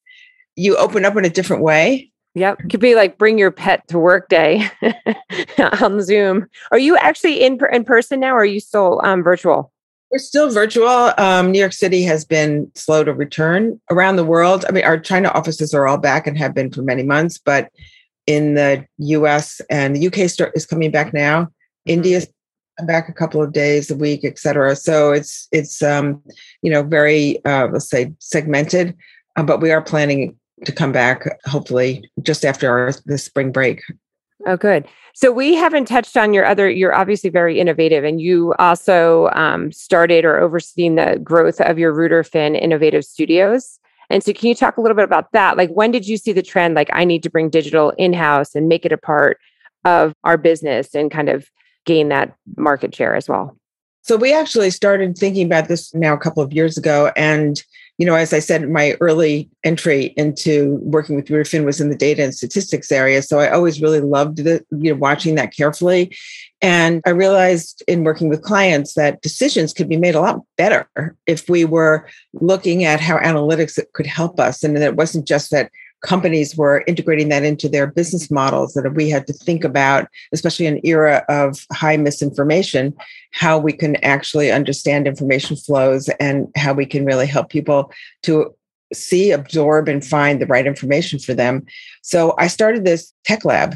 you 0.57 0.77
open 0.77 1.05
up 1.05 1.17
in 1.17 1.25
a 1.25 1.31
different 1.31 1.63
way 1.63 2.11
Yep. 2.35 2.71
Could 2.71 2.81
be 2.81 2.95
like 2.95 3.19
bring 3.19 3.39
your 3.39 3.51
pet 3.51 3.87
to 3.89 3.99
work 3.99 4.29
day 4.29 4.69
on 5.81 6.01
Zoom. 6.01 6.47
Are 6.71 6.79
you 6.79 6.97
actually 6.97 7.41
in 7.43 7.59
in 7.73 7.85
person 7.85 8.21
now 8.21 8.35
or 8.35 8.41
are 8.41 8.45
you 8.45 8.61
still 8.61 9.01
um, 9.05 9.23
virtual? 9.23 9.73
We're 10.11 10.19
still 10.19 10.51
virtual. 10.51 11.13
Um, 11.19 11.53
New 11.53 11.61
York 11.61 11.73
City 11.73 12.03
has 12.03 12.25
been 12.25 12.71
slow 12.75 13.05
to 13.05 13.13
return 13.13 13.81
around 13.91 14.17
the 14.17 14.25
world. 14.25 14.65
I 14.69 14.73
mean, 14.73 14.85
our 14.85 14.99
China 14.99 15.29
offices 15.29 15.73
are 15.73 15.87
all 15.87 15.99
back 15.99 16.27
and 16.27 16.37
have 16.37 16.53
been 16.53 16.73
for 16.73 16.83
many 16.83 17.05
months, 17.05 17.39
but 17.39 17.71
in 18.27 18.55
the 18.55 18.85
US 18.99 19.61
and 19.71 19.95
the 19.95 20.07
UK 20.07 20.29
start, 20.29 20.53
is 20.55 20.67
coming 20.67 20.91
back 20.91 21.13
now. 21.13 21.43
Mm-hmm. 21.43 21.91
India's 21.93 22.27
back 22.87 23.09
a 23.09 23.13
couple 23.13 23.43
of 23.43 23.53
days 23.53 23.91
a 23.91 23.97
week, 23.97 24.25
et 24.25 24.39
cetera. 24.39 24.75
So 24.75 25.13
it's 25.13 25.49
it's 25.53 25.83
um, 25.83 26.23
you 26.63 26.71
know 26.71 26.83
very 26.83 27.45
uh, 27.45 27.69
let's 27.69 27.89
say 27.89 28.13
segmented, 28.19 28.97
uh, 29.37 29.43
but 29.43 29.61
we 29.61 29.71
are 29.71 29.83
planning 29.83 30.37
to 30.65 30.73
come 30.73 30.93
back 30.93 31.27
hopefully 31.45 32.09
just 32.23 32.45
after 32.45 32.71
our 32.71 32.93
the 33.07 33.19
spring 33.19 33.53
break. 33.53 33.81
Oh, 34.47 34.57
good. 34.57 34.87
So 35.15 35.31
we 35.31 35.55
haven't 35.55 35.87
touched 35.87 36.17
on 36.17 36.33
your 36.33 36.47
other. 36.47 36.71
You're 36.71 36.95
obviously 36.95 37.31
very 37.31 37.61
innovative, 37.61 38.05
and 38.05 38.21
you 38.21 38.55
also 38.59 39.29
um, 39.35 39.71
started 39.73 40.25
or 40.25 40.39
overseeing 40.39 40.95
the 40.95 41.21
growth 41.23 41.61
of 41.61 41.79
your 41.79 41.93
Ruder 41.93 42.25
Finn 42.25 42.55
Innovative 42.55 43.05
Studios. 43.05 43.79
And 44.09 44.25
so, 44.25 44.33
can 44.33 44.49
you 44.49 44.55
talk 44.55 44.77
a 44.77 44.81
little 44.81 44.97
bit 44.97 45.05
about 45.05 45.31
that? 45.33 45.57
Like, 45.57 45.71
when 45.71 45.91
did 45.91 46.09
you 46.09 46.17
see 46.17 46.33
the 46.33 46.43
trend? 46.43 46.75
Like, 46.75 46.89
I 46.93 47.05
need 47.05 47.23
to 47.23 47.31
bring 47.31 47.51
digital 47.51 47.91
in 47.91 48.13
house 48.13 48.55
and 48.55 48.69
make 48.69 48.85
it 48.87 48.93
a 48.93 48.99
part 48.99 49.39
of 49.85 50.15
our 50.25 50.37
business 50.37 50.95
and 50.95 51.11
kind 51.11 51.29
of 51.29 51.49
gain 51.85 52.09
that 52.09 52.35
market 52.57 52.95
share 52.95 53.15
as 53.15 53.29
well. 53.29 53.57
So 54.03 54.17
we 54.17 54.33
actually 54.33 54.71
started 54.71 55.17
thinking 55.17 55.47
about 55.47 55.69
this 55.69 55.95
now 55.95 56.15
a 56.15 56.19
couple 56.19 56.43
of 56.43 56.53
years 56.53 56.79
ago, 56.79 57.13
and 57.17 57.63
you 58.01 58.07
know, 58.07 58.15
as 58.15 58.33
I 58.33 58.39
said, 58.39 58.67
my 58.71 58.97
early 59.03 59.51
entry 59.63 60.15
into 60.17 60.79
working 60.81 61.17
with 61.17 61.29
Finn 61.47 61.67
was 61.67 61.83
in 61.83 61.91
the 61.91 61.95
data 61.95 62.25
and 62.25 62.35
statistics 62.35 62.91
area. 62.91 63.21
So 63.21 63.39
I 63.39 63.51
always 63.51 63.83
really 63.83 64.01
loved 64.01 64.39
the, 64.39 64.65
you 64.71 64.95
know, 64.95 64.99
watching 64.99 65.35
that 65.35 65.55
carefully. 65.55 66.17
And 66.63 67.03
I 67.05 67.11
realized 67.11 67.83
in 67.87 68.03
working 68.03 68.31
with 68.31 68.41
clients 68.41 68.95
that 68.95 69.21
decisions 69.21 69.75
could 69.75 69.87
be 69.87 69.99
made 69.99 70.15
a 70.15 70.21
lot 70.23 70.41
better 70.57 70.89
if 71.27 71.51
we 71.51 71.67
were 71.67 72.09
looking 72.33 72.85
at 72.85 73.01
how 73.01 73.19
analytics 73.19 73.79
could 73.93 74.07
help 74.07 74.41
us. 74.41 74.65
And 74.65 74.79
it 74.79 74.97
wasn't 74.97 75.29
just 75.29 75.51
that 75.51 75.71
companies 76.03 76.57
were 76.57 76.83
integrating 76.87 77.29
that 77.29 77.45
into 77.45 77.69
their 77.69 77.87
business 77.87 78.31
models 78.31 78.75
that 78.75 78.95
we 78.95 79.11
had 79.11 79.27
to 79.27 79.33
think 79.33 79.65
about 79.65 80.09
especially 80.33 80.67
in 80.67 80.75
an 80.75 80.81
era 80.85 81.25
of 81.29 81.67
high 81.73 81.97
misinformation 81.97 82.95
how 83.33 83.59
we 83.59 83.73
can 83.73 83.97
actually 84.05 84.51
understand 84.51 85.07
information 85.07 85.57
flows 85.57 86.09
and 86.21 86.49
how 86.57 86.73
we 86.73 86.87
can 86.87 87.05
really 87.05 87.27
help 87.27 87.51
people 87.51 87.93
to 88.23 88.55
see 88.93 89.31
absorb 89.31 89.89
and 89.89 90.05
find 90.05 90.41
the 90.41 90.47
right 90.47 90.67
information 90.67 91.19
for 91.19 91.35
them 91.35 91.65
so 92.03 92.35
i 92.39 92.47
started 92.47 92.85
this 92.85 93.13
tech 93.25 93.45
lab 93.45 93.75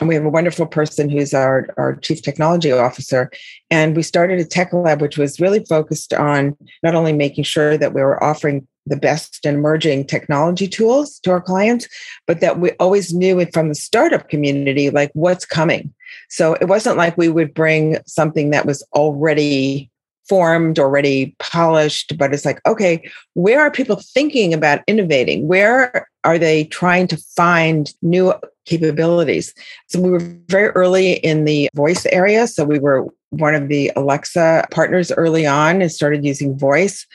and 0.00 0.08
we 0.08 0.14
have 0.14 0.24
a 0.24 0.30
wonderful 0.30 0.66
person 0.66 1.08
who's 1.08 1.34
our, 1.34 1.68
our 1.76 1.96
chief 1.96 2.22
technology 2.22 2.70
officer. 2.70 3.30
And 3.70 3.96
we 3.96 4.02
started 4.02 4.38
a 4.38 4.44
tech 4.44 4.72
lab, 4.72 5.00
which 5.00 5.18
was 5.18 5.40
really 5.40 5.64
focused 5.64 6.12
on 6.14 6.56
not 6.82 6.94
only 6.94 7.12
making 7.12 7.44
sure 7.44 7.76
that 7.76 7.94
we 7.94 8.00
were 8.00 8.22
offering 8.22 8.66
the 8.88 8.96
best 8.96 9.44
and 9.44 9.56
emerging 9.56 10.06
technology 10.06 10.68
tools 10.68 11.18
to 11.20 11.30
our 11.30 11.40
clients, 11.40 11.88
but 12.26 12.40
that 12.40 12.58
we 12.58 12.72
always 12.72 13.12
knew 13.12 13.38
it 13.38 13.52
from 13.52 13.68
the 13.68 13.74
startup 13.74 14.28
community, 14.28 14.90
like 14.90 15.10
what's 15.14 15.44
coming. 15.44 15.92
So 16.28 16.54
it 16.54 16.66
wasn't 16.66 16.96
like 16.96 17.16
we 17.16 17.28
would 17.28 17.54
bring 17.54 17.98
something 18.06 18.50
that 18.50 18.66
was 18.66 18.86
already 18.94 19.90
formed, 20.28 20.78
already 20.78 21.34
polished, 21.38 22.18
but 22.18 22.34
it's 22.34 22.44
like, 22.44 22.60
okay, 22.66 23.02
where 23.34 23.60
are 23.60 23.70
people 23.70 23.96
thinking 23.96 24.52
about 24.52 24.82
innovating? 24.86 25.48
Where 25.48 26.06
are 26.24 26.38
they 26.38 26.64
trying 26.64 27.08
to 27.08 27.16
find 27.34 27.92
new 28.02 28.34
capabilities? 28.66 29.54
So 29.86 30.00
we 30.00 30.10
were 30.10 30.36
very 30.48 30.68
early 30.70 31.12
in 31.14 31.46
the 31.46 31.70
voice 31.74 32.04
area. 32.06 32.46
So 32.46 32.64
we 32.64 32.78
were 32.78 33.06
one 33.30 33.54
of 33.54 33.68
the 33.68 33.90
Alexa 33.96 34.66
partners 34.70 35.10
early 35.12 35.46
on 35.46 35.80
and 35.80 35.90
started 35.90 36.24
using 36.24 36.58
voice. 36.58 37.06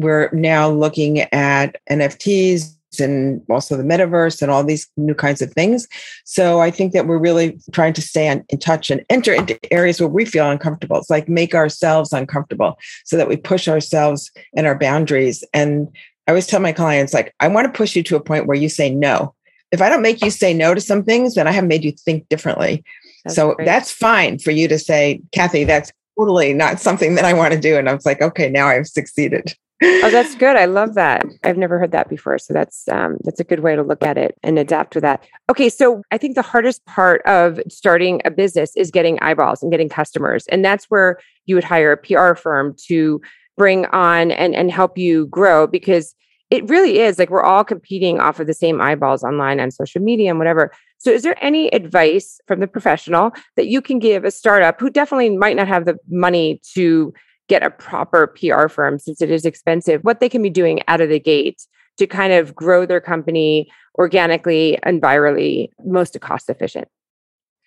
We're 0.00 0.30
now 0.32 0.68
looking 0.68 1.20
at 1.20 1.76
NFTs, 1.90 2.74
and 2.98 3.42
also 3.48 3.76
the 3.76 3.84
metaverse 3.84 4.42
and 4.42 4.50
all 4.50 4.64
these 4.64 4.88
new 4.96 5.14
kinds 5.14 5.40
of 5.40 5.52
things. 5.52 5.86
So 6.24 6.60
I 6.60 6.70
think 6.70 6.92
that 6.92 7.06
we're 7.06 7.18
really 7.18 7.60
trying 7.72 7.92
to 7.92 8.02
stay 8.02 8.28
on, 8.28 8.44
in 8.48 8.58
touch 8.58 8.90
and 8.90 9.04
enter 9.08 9.32
into 9.32 9.58
areas 9.72 10.00
where 10.00 10.08
we 10.08 10.24
feel 10.24 10.50
uncomfortable. 10.50 10.96
It's 10.96 11.10
like 11.10 11.28
make 11.28 11.54
ourselves 11.54 12.12
uncomfortable 12.12 12.78
so 13.04 13.16
that 13.16 13.28
we 13.28 13.36
push 13.36 13.68
ourselves 13.68 14.32
and 14.56 14.66
our 14.66 14.76
boundaries. 14.76 15.44
And 15.54 15.88
I 16.26 16.32
always 16.32 16.46
tell 16.46 16.60
my 16.60 16.72
clients, 16.72 17.14
like, 17.14 17.32
I 17.38 17.48
want 17.48 17.66
to 17.66 17.76
push 17.76 17.94
you 17.94 18.02
to 18.04 18.16
a 18.16 18.20
point 18.20 18.46
where 18.46 18.56
you 18.56 18.68
say 18.68 18.92
no. 18.92 19.34
If 19.70 19.80
I 19.80 19.88
don't 19.88 20.02
make 20.02 20.22
you 20.22 20.30
say 20.30 20.52
no 20.52 20.74
to 20.74 20.80
some 20.80 21.04
things, 21.04 21.34
then 21.34 21.46
I 21.46 21.52
have 21.52 21.64
made 21.64 21.84
you 21.84 21.92
think 21.92 22.28
differently. 22.28 22.82
That's 23.24 23.36
so 23.36 23.54
great. 23.54 23.66
that's 23.66 23.92
fine 23.92 24.38
for 24.38 24.50
you 24.50 24.66
to 24.66 24.78
say, 24.78 25.20
Kathy, 25.32 25.62
that's 25.62 25.92
totally 26.18 26.54
not 26.54 26.80
something 26.80 27.14
that 27.14 27.24
I 27.24 27.34
want 27.34 27.54
to 27.54 27.60
do. 27.60 27.76
And 27.76 27.88
I 27.88 27.94
was 27.94 28.04
like, 28.04 28.20
okay, 28.20 28.50
now 28.50 28.66
I've 28.66 28.88
succeeded 28.88 29.54
oh, 29.82 30.10
that's 30.10 30.34
good. 30.34 30.56
I 30.56 30.66
love 30.66 30.94
that. 30.94 31.24
I've 31.44 31.56
never 31.56 31.78
heard 31.78 31.92
that 31.92 32.08
before. 32.08 32.38
So 32.38 32.52
that's 32.52 32.88
um, 32.88 33.18
that's 33.24 33.40
a 33.40 33.44
good 33.44 33.60
way 33.60 33.76
to 33.76 33.82
look 33.82 34.02
at 34.02 34.18
it 34.18 34.38
and 34.42 34.58
adapt 34.58 34.92
to 34.94 35.00
that. 35.00 35.24
Okay, 35.48 35.68
so 35.68 36.02
I 36.10 36.18
think 36.18 36.34
the 36.34 36.42
hardest 36.42 36.84
part 36.86 37.22
of 37.26 37.60
starting 37.68 38.20
a 38.24 38.30
business 38.30 38.76
is 38.76 38.90
getting 38.90 39.18
eyeballs 39.20 39.62
and 39.62 39.70
getting 39.70 39.88
customers, 39.88 40.46
and 40.48 40.64
that's 40.64 40.86
where 40.86 41.18
you 41.46 41.54
would 41.54 41.64
hire 41.64 41.92
a 41.92 41.96
PR 41.96 42.34
firm 42.34 42.74
to 42.86 43.20
bring 43.56 43.86
on 43.86 44.30
and 44.30 44.54
and 44.54 44.70
help 44.70 44.96
you 44.96 45.26
grow 45.26 45.66
because 45.66 46.14
it 46.50 46.68
really 46.68 46.98
is 46.98 47.18
like 47.18 47.30
we're 47.30 47.42
all 47.42 47.64
competing 47.64 48.20
off 48.20 48.40
of 48.40 48.46
the 48.46 48.54
same 48.54 48.80
eyeballs 48.80 49.22
online 49.22 49.60
on 49.60 49.70
social 49.70 50.02
media 50.02 50.30
and 50.30 50.38
whatever. 50.38 50.72
So, 50.98 51.10
is 51.10 51.22
there 51.22 51.42
any 51.42 51.68
advice 51.68 52.40
from 52.46 52.60
the 52.60 52.66
professional 52.66 53.30
that 53.56 53.68
you 53.68 53.80
can 53.80 53.98
give 53.98 54.24
a 54.24 54.30
startup 54.30 54.78
who 54.80 54.90
definitely 54.90 55.30
might 55.30 55.56
not 55.56 55.68
have 55.68 55.86
the 55.86 55.96
money 56.08 56.60
to 56.74 57.14
get 57.50 57.64
a 57.64 57.68
proper 57.68 58.28
PR 58.28 58.68
firm 58.68 58.98
since 59.00 59.20
it 59.20 59.30
is 59.30 59.44
expensive, 59.44 60.02
what 60.02 60.20
they 60.20 60.28
can 60.28 60.40
be 60.40 60.48
doing 60.48 60.80
out 60.86 61.00
of 61.00 61.08
the 61.08 61.18
gate 61.18 61.66
to 61.98 62.06
kind 62.06 62.32
of 62.32 62.54
grow 62.54 62.86
their 62.86 63.00
company 63.00 63.70
organically 63.98 64.78
and 64.84 65.02
virally, 65.02 65.68
most 65.84 66.18
cost 66.20 66.48
efficient? 66.48 66.88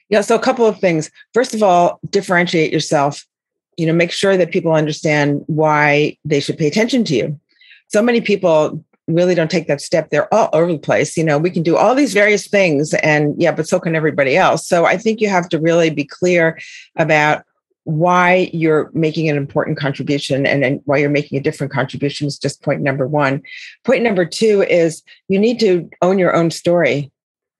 Yeah, 0.09 0.21
so 0.21 0.35
a 0.35 0.39
couple 0.39 0.65
of 0.65 0.79
things. 0.79 1.11
First 1.33 1.53
of 1.53 1.61
all, 1.61 1.99
differentiate 2.09 2.71
yourself. 2.71 3.25
You 3.77 3.85
know, 3.85 3.93
make 3.93 4.11
sure 4.11 4.37
that 4.37 4.51
people 4.51 4.71
understand 4.71 5.43
why 5.47 6.17
they 6.23 6.39
should 6.39 6.57
pay 6.57 6.67
attention 6.67 7.03
to 7.05 7.15
you. 7.15 7.39
So 7.87 8.01
many 8.01 8.21
people 8.21 8.83
really 9.07 9.35
don't 9.35 9.51
take 9.51 9.67
that 9.67 9.81
step. 9.81 10.09
They're 10.09 10.33
all 10.33 10.49
over 10.53 10.71
the 10.71 10.77
place. 10.79 11.17
You 11.17 11.25
know, 11.25 11.37
we 11.37 11.49
can 11.49 11.63
do 11.63 11.75
all 11.75 11.93
these 11.93 12.13
various 12.13 12.47
things 12.47 12.93
and 12.95 13.35
yeah, 13.37 13.51
but 13.51 13.67
so 13.67 13.79
can 13.81 13.95
everybody 13.95 14.37
else. 14.37 14.65
So 14.65 14.85
I 14.85 14.95
think 14.95 15.19
you 15.19 15.27
have 15.27 15.49
to 15.49 15.59
really 15.59 15.89
be 15.89 16.05
clear 16.05 16.57
about 16.95 17.43
why 17.85 18.49
you're 18.53 18.89
making 18.93 19.29
an 19.29 19.37
important 19.37 19.77
contribution 19.77 20.45
and, 20.45 20.63
and 20.63 20.81
why 20.85 20.97
you're 20.97 21.09
making 21.09 21.37
a 21.37 21.41
different 21.41 21.71
contribution 21.71 22.27
is 22.27 22.37
just 22.37 22.61
point 22.61 22.81
number 22.81 23.07
one. 23.07 23.41
Point 23.83 24.03
number 24.03 24.25
two 24.25 24.63
is 24.63 25.03
you 25.27 25.37
need 25.39 25.59
to 25.59 25.89
own 26.01 26.17
your 26.17 26.35
own 26.35 26.49
story. 26.49 27.11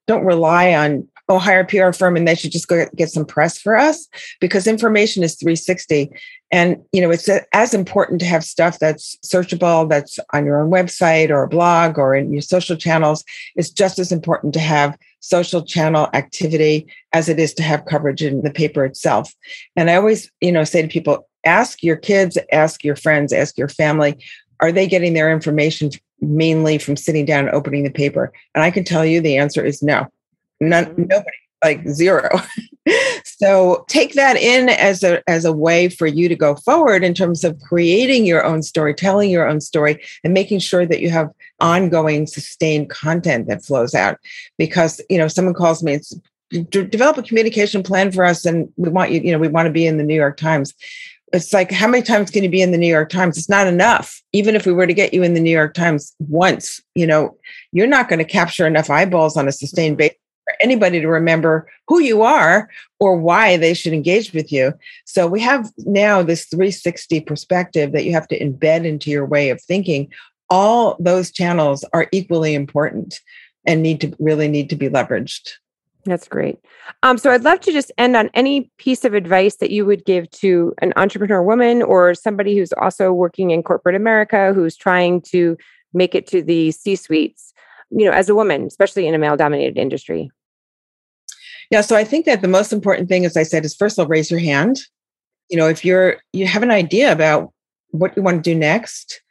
Don't 0.07 0.25
rely 0.25 0.73
on, 0.73 1.07
oh, 1.29 1.39
hire 1.39 1.61
a 1.61 1.65
PR 1.65 1.91
firm 1.91 2.15
and 2.15 2.27
they 2.27 2.35
should 2.35 2.51
just 2.51 2.67
go 2.67 2.85
get 2.95 3.09
some 3.09 3.25
press 3.25 3.57
for 3.57 3.77
us 3.77 4.07
because 4.39 4.67
information 4.67 5.23
is 5.23 5.35
360. 5.35 6.09
And, 6.51 6.77
you 6.91 7.01
know, 7.01 7.09
it's 7.09 7.29
as 7.51 7.73
important 7.73 8.19
to 8.21 8.25
have 8.25 8.43
stuff 8.43 8.79
that's 8.79 9.17
searchable, 9.25 9.89
that's 9.89 10.19
on 10.33 10.45
your 10.45 10.61
own 10.61 10.69
website 10.69 11.31
or 11.31 11.43
a 11.43 11.49
blog 11.49 11.97
or 11.97 12.15
in 12.15 12.31
your 12.31 12.41
social 12.41 12.77
channels. 12.77 13.23
It's 13.55 13.71
just 13.71 13.99
as 13.99 14.11
important 14.11 14.53
to 14.53 14.59
have 14.59 14.97
social 15.23 15.63
channel 15.63 16.09
activity 16.13 16.85
as 17.13 17.29
it 17.29 17.39
is 17.39 17.53
to 17.53 17.63
have 17.63 17.85
coverage 17.85 18.21
in 18.21 18.41
the 18.41 18.51
paper 18.51 18.83
itself. 18.83 19.33
And 19.77 19.89
I 19.89 19.95
always, 19.95 20.29
you 20.41 20.51
know, 20.51 20.65
say 20.65 20.81
to 20.81 20.87
people, 20.89 21.27
ask 21.45 21.81
your 21.81 21.95
kids, 21.95 22.37
ask 22.51 22.83
your 22.83 22.97
friends, 22.97 23.31
ask 23.31 23.57
your 23.57 23.69
family, 23.69 24.21
are 24.59 24.71
they 24.71 24.85
getting 24.85 25.13
their 25.13 25.31
information 25.31 25.91
mainly 26.19 26.77
from 26.77 26.97
sitting 26.97 27.25
down 27.25 27.47
and 27.47 27.55
opening 27.55 27.85
the 27.85 27.89
paper? 27.89 28.33
And 28.53 28.65
I 28.65 28.69
can 28.69 28.83
tell 28.83 29.05
you 29.05 29.21
the 29.21 29.37
answer 29.37 29.63
is 29.63 29.81
no. 29.81 30.07
None, 30.59 30.85
mm-hmm. 30.85 31.03
nobody 31.03 31.37
like 31.63 31.87
zero. 31.87 32.29
so 33.23 33.85
take 33.87 34.13
that 34.13 34.37
in 34.37 34.69
as 34.69 35.03
a 35.03 35.27
as 35.29 35.45
a 35.45 35.53
way 35.53 35.89
for 35.89 36.07
you 36.07 36.27
to 36.29 36.35
go 36.35 36.55
forward 36.55 37.03
in 37.03 37.13
terms 37.13 37.43
of 37.43 37.59
creating 37.61 38.25
your 38.25 38.43
own 38.43 38.61
story, 38.61 38.93
telling 38.93 39.29
your 39.29 39.47
own 39.47 39.61
story, 39.61 40.01
and 40.23 40.33
making 40.33 40.59
sure 40.59 40.85
that 40.85 40.99
you 40.99 41.09
have 41.09 41.29
ongoing 41.59 42.27
sustained 42.27 42.89
content 42.89 43.47
that 43.47 43.63
flows 43.63 43.95
out. 43.95 44.17
Because 44.57 45.01
you 45.09 45.17
know, 45.17 45.27
someone 45.27 45.53
calls 45.53 45.83
me, 45.83 45.99
develop 46.69 47.17
a 47.17 47.23
communication 47.23 47.83
plan 47.83 48.11
for 48.11 48.25
us, 48.25 48.45
and 48.45 48.71
we 48.75 48.89
want 48.89 49.11
you, 49.11 49.21
you 49.21 49.31
know, 49.31 49.39
we 49.39 49.47
want 49.47 49.65
to 49.65 49.73
be 49.73 49.87
in 49.87 49.97
the 49.97 50.03
New 50.03 50.15
York 50.15 50.37
Times. 50.37 50.73
It's 51.31 51.51
like, 51.51 51.71
how 51.71 51.87
many 51.87 52.03
times 52.03 52.29
can 52.29 52.43
you 52.43 52.49
be 52.49 52.61
in 52.61 52.71
the 52.71 52.77
New 52.77 52.85
York 52.85 53.09
Times? 53.09 53.39
It's 53.39 53.49
not 53.49 53.65
enough. 53.65 54.21
Even 54.33 54.55
if 54.55 54.67
we 54.67 54.71
were 54.71 54.85
to 54.85 54.93
get 54.93 55.15
you 55.15 55.23
in 55.23 55.33
the 55.33 55.39
New 55.39 55.49
York 55.49 55.73
Times 55.73 56.13
once, 56.19 56.79
you 56.93 57.07
know, 57.07 57.35
you're 57.71 57.87
not 57.87 58.07
going 58.07 58.19
to 58.19 58.25
capture 58.25 58.67
enough 58.67 58.91
eyeballs 58.91 59.35
on 59.35 59.47
a 59.47 59.51
sustained 59.51 59.97
basis 59.97 60.17
for 60.43 60.53
anybody 60.59 60.99
to 60.99 61.07
remember 61.07 61.67
who 61.87 61.99
you 61.99 62.21
are 62.21 62.69
or 62.99 63.15
why 63.15 63.57
they 63.57 63.73
should 63.73 63.93
engage 63.93 64.33
with 64.33 64.51
you. 64.51 64.73
So 65.05 65.27
we 65.27 65.39
have 65.41 65.71
now 65.79 66.21
this 66.21 66.45
360 66.45 67.21
perspective 67.21 67.91
that 67.93 68.05
you 68.05 68.13
have 68.13 68.27
to 68.29 68.39
embed 68.39 68.85
into 68.85 69.09
your 69.09 69.25
way 69.25 69.49
of 69.49 69.61
thinking. 69.61 70.11
All 70.49 70.97
those 70.99 71.31
channels 71.31 71.83
are 71.93 72.07
equally 72.11 72.53
important 72.53 73.19
and 73.65 73.81
need 73.81 74.01
to 74.01 74.13
really 74.19 74.47
need 74.47 74.69
to 74.69 74.75
be 74.75 74.89
leveraged. 74.89 75.53
That's 76.05 76.27
great. 76.27 76.59
Um, 77.01 77.17
so 77.17 77.31
I'd 77.31 77.43
love 77.43 77.61
to 77.61 77.71
just 77.71 77.91
end 77.97 78.17
on 78.17 78.29
any 78.33 78.69
piece 78.77 79.05
of 79.05 79.13
advice 79.13 79.55
that 79.57 79.71
you 79.71 79.85
would 79.85 80.03
give 80.03 80.29
to 80.31 80.73
an 80.79 80.91
entrepreneur 80.97 81.41
woman 81.41 81.81
or 81.81 82.13
somebody 82.13 82.57
who's 82.57 82.73
also 82.73 83.13
working 83.13 83.51
in 83.51 83.63
corporate 83.63 83.95
America 83.95 84.51
who's 84.53 84.75
trying 84.75 85.21
to 85.21 85.57
make 85.93 86.13
it 86.13 86.27
to 86.27 86.41
the 86.41 86.71
C 86.71 86.97
suites 86.97 87.52
you 87.95 88.05
know, 88.05 88.11
as 88.11 88.29
a 88.29 88.35
woman, 88.35 88.63
especially 88.63 89.07
in 89.07 89.13
a 89.13 89.19
male 89.19 89.37
dominated 89.37 89.77
industry? 89.77 90.31
Yeah, 91.69 91.81
so 91.81 91.95
I 91.95 92.03
think 92.03 92.25
that 92.25 92.41
the 92.41 92.47
most 92.47 92.73
important 92.73 93.09
thing, 93.09 93.25
as 93.25 93.37
I 93.37 93.43
said, 93.43 93.65
is 93.65 93.75
first 93.75 93.97
of 93.97 94.03
all, 94.03 94.09
raise 94.09 94.29
your 94.29 94.39
hand. 94.39 94.79
You 95.49 95.57
know, 95.57 95.67
if 95.67 95.85
you're 95.85 96.17
you 96.31 96.47
have 96.47 96.63
an 96.63 96.71
idea 96.71 97.11
about 97.11 97.53
what 97.91 98.15
you 98.15 98.23
want 98.23 98.43
to 98.43 98.49
do 98.51 98.57
next, 98.57 99.21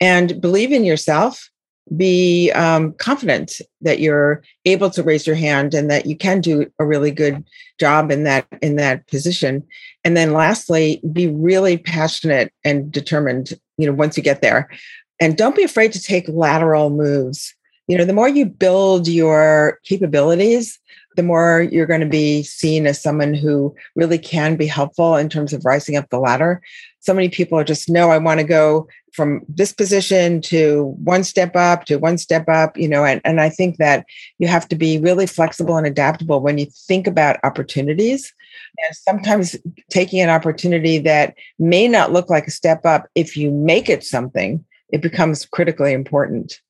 and 0.00 0.40
believe 0.40 0.72
in 0.72 0.84
yourself, 0.84 1.50
be 1.96 2.50
um, 2.52 2.92
confident 2.94 3.60
that 3.80 3.98
you're 3.98 4.42
able 4.64 4.90
to 4.90 5.02
raise 5.02 5.26
your 5.26 5.36
hand 5.36 5.74
and 5.74 5.90
that 5.90 6.06
you 6.06 6.16
can 6.16 6.40
do 6.40 6.66
a 6.78 6.86
really 6.86 7.10
good 7.10 7.44
job 7.78 8.10
in 8.10 8.24
that 8.24 8.46
in 8.62 8.76
that 8.76 9.06
position. 9.08 9.66
And 10.04 10.16
then 10.16 10.32
lastly, 10.32 11.00
be 11.12 11.28
really 11.28 11.76
passionate 11.76 12.52
and 12.64 12.90
determined. 12.90 13.52
You 13.78 13.86
know, 13.86 13.94
once 13.94 14.16
you 14.16 14.22
get 14.22 14.42
there, 14.42 14.68
and 15.20 15.36
don't 15.36 15.56
be 15.56 15.64
afraid 15.64 15.92
to 15.92 16.02
take 16.02 16.28
lateral 16.28 16.90
moves 16.90 17.54
you 17.92 17.98
know 17.98 18.06
the 18.06 18.14
more 18.14 18.28
you 18.28 18.46
build 18.46 19.06
your 19.06 19.78
capabilities 19.84 20.78
the 21.16 21.22
more 21.22 21.68
you're 21.70 21.84
going 21.84 22.00
to 22.00 22.06
be 22.06 22.42
seen 22.42 22.86
as 22.86 23.02
someone 23.02 23.34
who 23.34 23.74
really 23.94 24.16
can 24.16 24.56
be 24.56 24.66
helpful 24.66 25.14
in 25.16 25.28
terms 25.28 25.52
of 25.52 25.62
rising 25.62 25.94
up 25.94 26.08
the 26.08 26.18
ladder. 26.18 26.62
So 27.00 27.12
many 27.12 27.28
people 27.28 27.58
are 27.58 27.64
just 27.64 27.90
no 27.90 28.10
i 28.10 28.16
want 28.16 28.40
to 28.40 28.46
go 28.46 28.88
from 29.12 29.42
this 29.46 29.74
position 29.74 30.40
to 30.40 30.96
one 31.04 31.22
step 31.22 31.54
up 31.54 31.84
to 31.84 31.96
one 31.96 32.16
step 32.16 32.48
up 32.48 32.78
you 32.78 32.88
know 32.88 33.04
and, 33.04 33.20
and 33.26 33.42
i 33.42 33.50
think 33.50 33.76
that 33.76 34.06
you 34.38 34.48
have 34.48 34.66
to 34.68 34.74
be 34.74 34.98
really 34.98 35.26
flexible 35.26 35.76
and 35.76 35.86
adaptable 35.86 36.40
when 36.40 36.56
you 36.56 36.66
think 36.88 37.06
about 37.06 37.40
opportunities. 37.44 38.32
And 38.82 38.96
sometimes 38.96 39.54
taking 39.90 40.20
an 40.22 40.30
opportunity 40.30 40.98
that 41.00 41.34
may 41.58 41.88
not 41.88 42.10
look 42.10 42.30
like 42.30 42.46
a 42.46 42.58
step 42.62 42.86
up 42.86 43.06
if 43.14 43.36
you 43.36 43.50
make 43.50 43.90
it 43.90 44.02
something 44.02 44.64
it 44.88 45.02
becomes 45.02 45.44
critically 45.44 45.92
important 45.92 46.60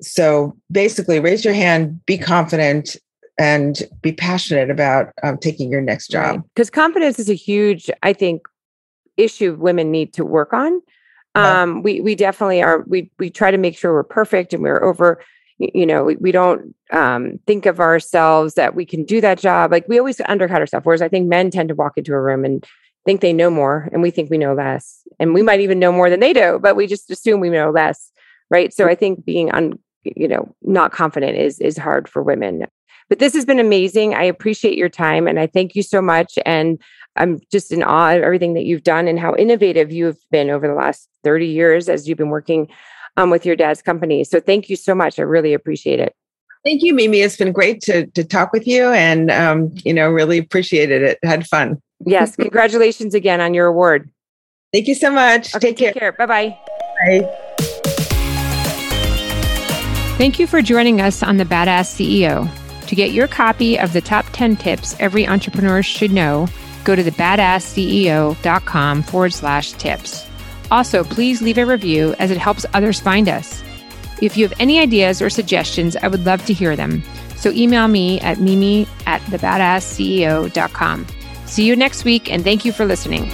so 0.00 0.56
basically 0.70 1.20
raise 1.20 1.44
your 1.44 1.54
hand 1.54 2.04
be 2.06 2.18
confident 2.18 2.96
and 3.38 3.82
be 4.00 4.12
passionate 4.12 4.70
about 4.70 5.12
um, 5.24 5.36
taking 5.36 5.68
your 5.68 5.80
next 5.80 6.08
job. 6.08 6.42
Because 6.54 6.68
right. 6.68 6.74
confidence 6.74 7.18
is 7.18 7.28
a 7.28 7.34
huge 7.34 7.90
i 8.02 8.12
think 8.12 8.42
issue 9.16 9.54
women 9.54 9.90
need 9.90 10.12
to 10.14 10.24
work 10.24 10.52
on. 10.52 10.80
Um, 11.36 11.82
we 11.82 12.00
we 12.00 12.14
definitely 12.14 12.62
are 12.62 12.84
we 12.86 13.10
we 13.18 13.28
try 13.28 13.50
to 13.50 13.58
make 13.58 13.76
sure 13.76 13.92
we're 13.92 14.04
perfect 14.04 14.52
and 14.52 14.62
we're 14.62 14.82
over 14.84 15.20
you 15.58 15.84
know 15.84 16.04
we, 16.04 16.14
we 16.16 16.30
don't 16.30 16.76
um, 16.92 17.40
think 17.48 17.66
of 17.66 17.80
ourselves 17.80 18.54
that 18.54 18.76
we 18.76 18.86
can 18.86 19.04
do 19.04 19.20
that 19.20 19.40
job. 19.40 19.72
Like 19.72 19.88
we 19.88 19.98
always 19.98 20.20
undercut 20.26 20.60
ourselves 20.60 20.86
whereas 20.86 21.02
i 21.02 21.08
think 21.08 21.26
men 21.26 21.50
tend 21.50 21.70
to 21.70 21.74
walk 21.74 21.94
into 21.96 22.12
a 22.12 22.20
room 22.20 22.44
and 22.44 22.64
think 23.04 23.20
they 23.20 23.32
know 23.32 23.50
more 23.50 23.88
and 23.92 24.00
we 24.00 24.12
think 24.12 24.30
we 24.30 24.38
know 24.38 24.54
less. 24.54 25.00
And 25.18 25.34
we 25.34 25.42
might 25.42 25.60
even 25.60 25.80
know 25.80 25.90
more 25.90 26.08
than 26.08 26.20
they 26.20 26.32
do 26.32 26.60
but 26.62 26.76
we 26.76 26.86
just 26.86 27.10
assume 27.10 27.40
we 27.40 27.50
know 27.50 27.70
less 27.70 28.12
right? 28.50 28.72
So 28.72 28.86
i 28.86 28.94
think 28.94 29.24
being 29.24 29.50
un, 29.50 29.76
you 30.16 30.28
know 30.28 30.54
not 30.62 30.92
confident 30.92 31.36
is 31.36 31.58
is 31.60 31.76
hard 31.76 32.08
for 32.08 32.22
women. 32.22 32.66
But 33.08 33.18
this 33.18 33.34
has 33.34 33.44
been 33.44 33.60
amazing. 33.60 34.14
I 34.14 34.24
appreciate 34.24 34.78
your 34.78 34.88
time 34.88 35.26
and 35.26 35.38
i 35.38 35.46
thank 35.46 35.74
you 35.74 35.82
so 35.82 36.00
much 36.00 36.38
and 36.46 36.80
i'm 37.16 37.38
just 37.52 37.70
in 37.70 37.82
awe 37.82 38.14
of 38.14 38.22
everything 38.22 38.54
that 38.54 38.64
you've 38.64 38.82
done 38.82 39.08
and 39.08 39.18
how 39.18 39.34
innovative 39.36 39.92
you've 39.92 40.18
been 40.30 40.50
over 40.50 40.66
the 40.66 40.74
last 40.74 41.08
30 41.22 41.46
years 41.46 41.88
as 41.88 42.08
you've 42.08 42.18
been 42.18 42.30
working 42.30 42.68
um, 43.16 43.30
with 43.30 43.46
your 43.46 43.56
dad's 43.56 43.82
company. 43.82 44.24
So 44.24 44.40
thank 44.40 44.68
you 44.68 44.76
so 44.76 44.94
much. 44.94 45.18
I 45.18 45.22
really 45.22 45.54
appreciate 45.54 46.00
it. 46.00 46.14
Thank 46.64 46.82
you 46.82 46.94
mimi. 46.94 47.20
It's 47.20 47.36
been 47.36 47.52
great 47.52 47.82
to 47.82 48.06
to 48.06 48.24
talk 48.24 48.52
with 48.52 48.66
you 48.66 48.86
and 48.88 49.30
um, 49.30 49.70
you 49.84 49.92
know 49.92 50.10
really 50.10 50.38
appreciated 50.38 51.02
it. 51.02 51.18
Had 51.22 51.46
fun. 51.46 51.80
Yes. 52.06 52.36
Congratulations 52.36 53.14
again 53.14 53.40
on 53.40 53.52
your 53.54 53.66
award. 53.66 54.10
Thank 54.72 54.88
you 54.88 54.94
so 54.94 55.10
much. 55.10 55.54
Okay, 55.54 55.68
take, 55.68 55.76
take 55.76 55.94
care, 55.94 56.12
care. 56.12 56.26
bye-bye. 56.26 56.58
Bye 57.06 57.38
Thank 60.16 60.38
you 60.38 60.46
for 60.46 60.62
joining 60.62 61.00
us 61.00 61.24
on 61.24 61.38
The 61.38 61.44
Badass 61.44 61.90
CEO. 61.90 62.48
To 62.86 62.94
get 62.94 63.10
your 63.10 63.26
copy 63.26 63.76
of 63.76 63.92
the 63.92 64.00
top 64.00 64.24
10 64.32 64.54
tips 64.56 64.94
every 65.00 65.26
entrepreneur 65.26 65.82
should 65.82 66.12
know, 66.12 66.46
go 66.84 66.94
to 66.94 67.02
thebadassceo.com 67.02 69.02
forward 69.02 69.32
slash 69.32 69.72
tips. 69.72 70.24
Also, 70.70 71.02
please 71.02 71.42
leave 71.42 71.58
a 71.58 71.66
review 71.66 72.14
as 72.20 72.30
it 72.30 72.38
helps 72.38 72.64
others 72.74 73.00
find 73.00 73.28
us. 73.28 73.64
If 74.22 74.36
you 74.36 74.46
have 74.46 74.56
any 74.60 74.78
ideas 74.78 75.20
or 75.20 75.30
suggestions, 75.30 75.96
I 75.96 76.06
would 76.06 76.24
love 76.24 76.46
to 76.46 76.52
hear 76.52 76.76
them. 76.76 77.02
So 77.34 77.50
email 77.50 77.88
me 77.88 78.20
at 78.20 78.38
mimi 78.38 78.86
at 79.06 79.20
thebadassceo.com. 79.22 81.06
See 81.46 81.66
you 81.66 81.74
next 81.74 82.04
week, 82.04 82.30
and 82.30 82.44
thank 82.44 82.64
you 82.64 82.72
for 82.72 82.84
listening. 82.84 83.28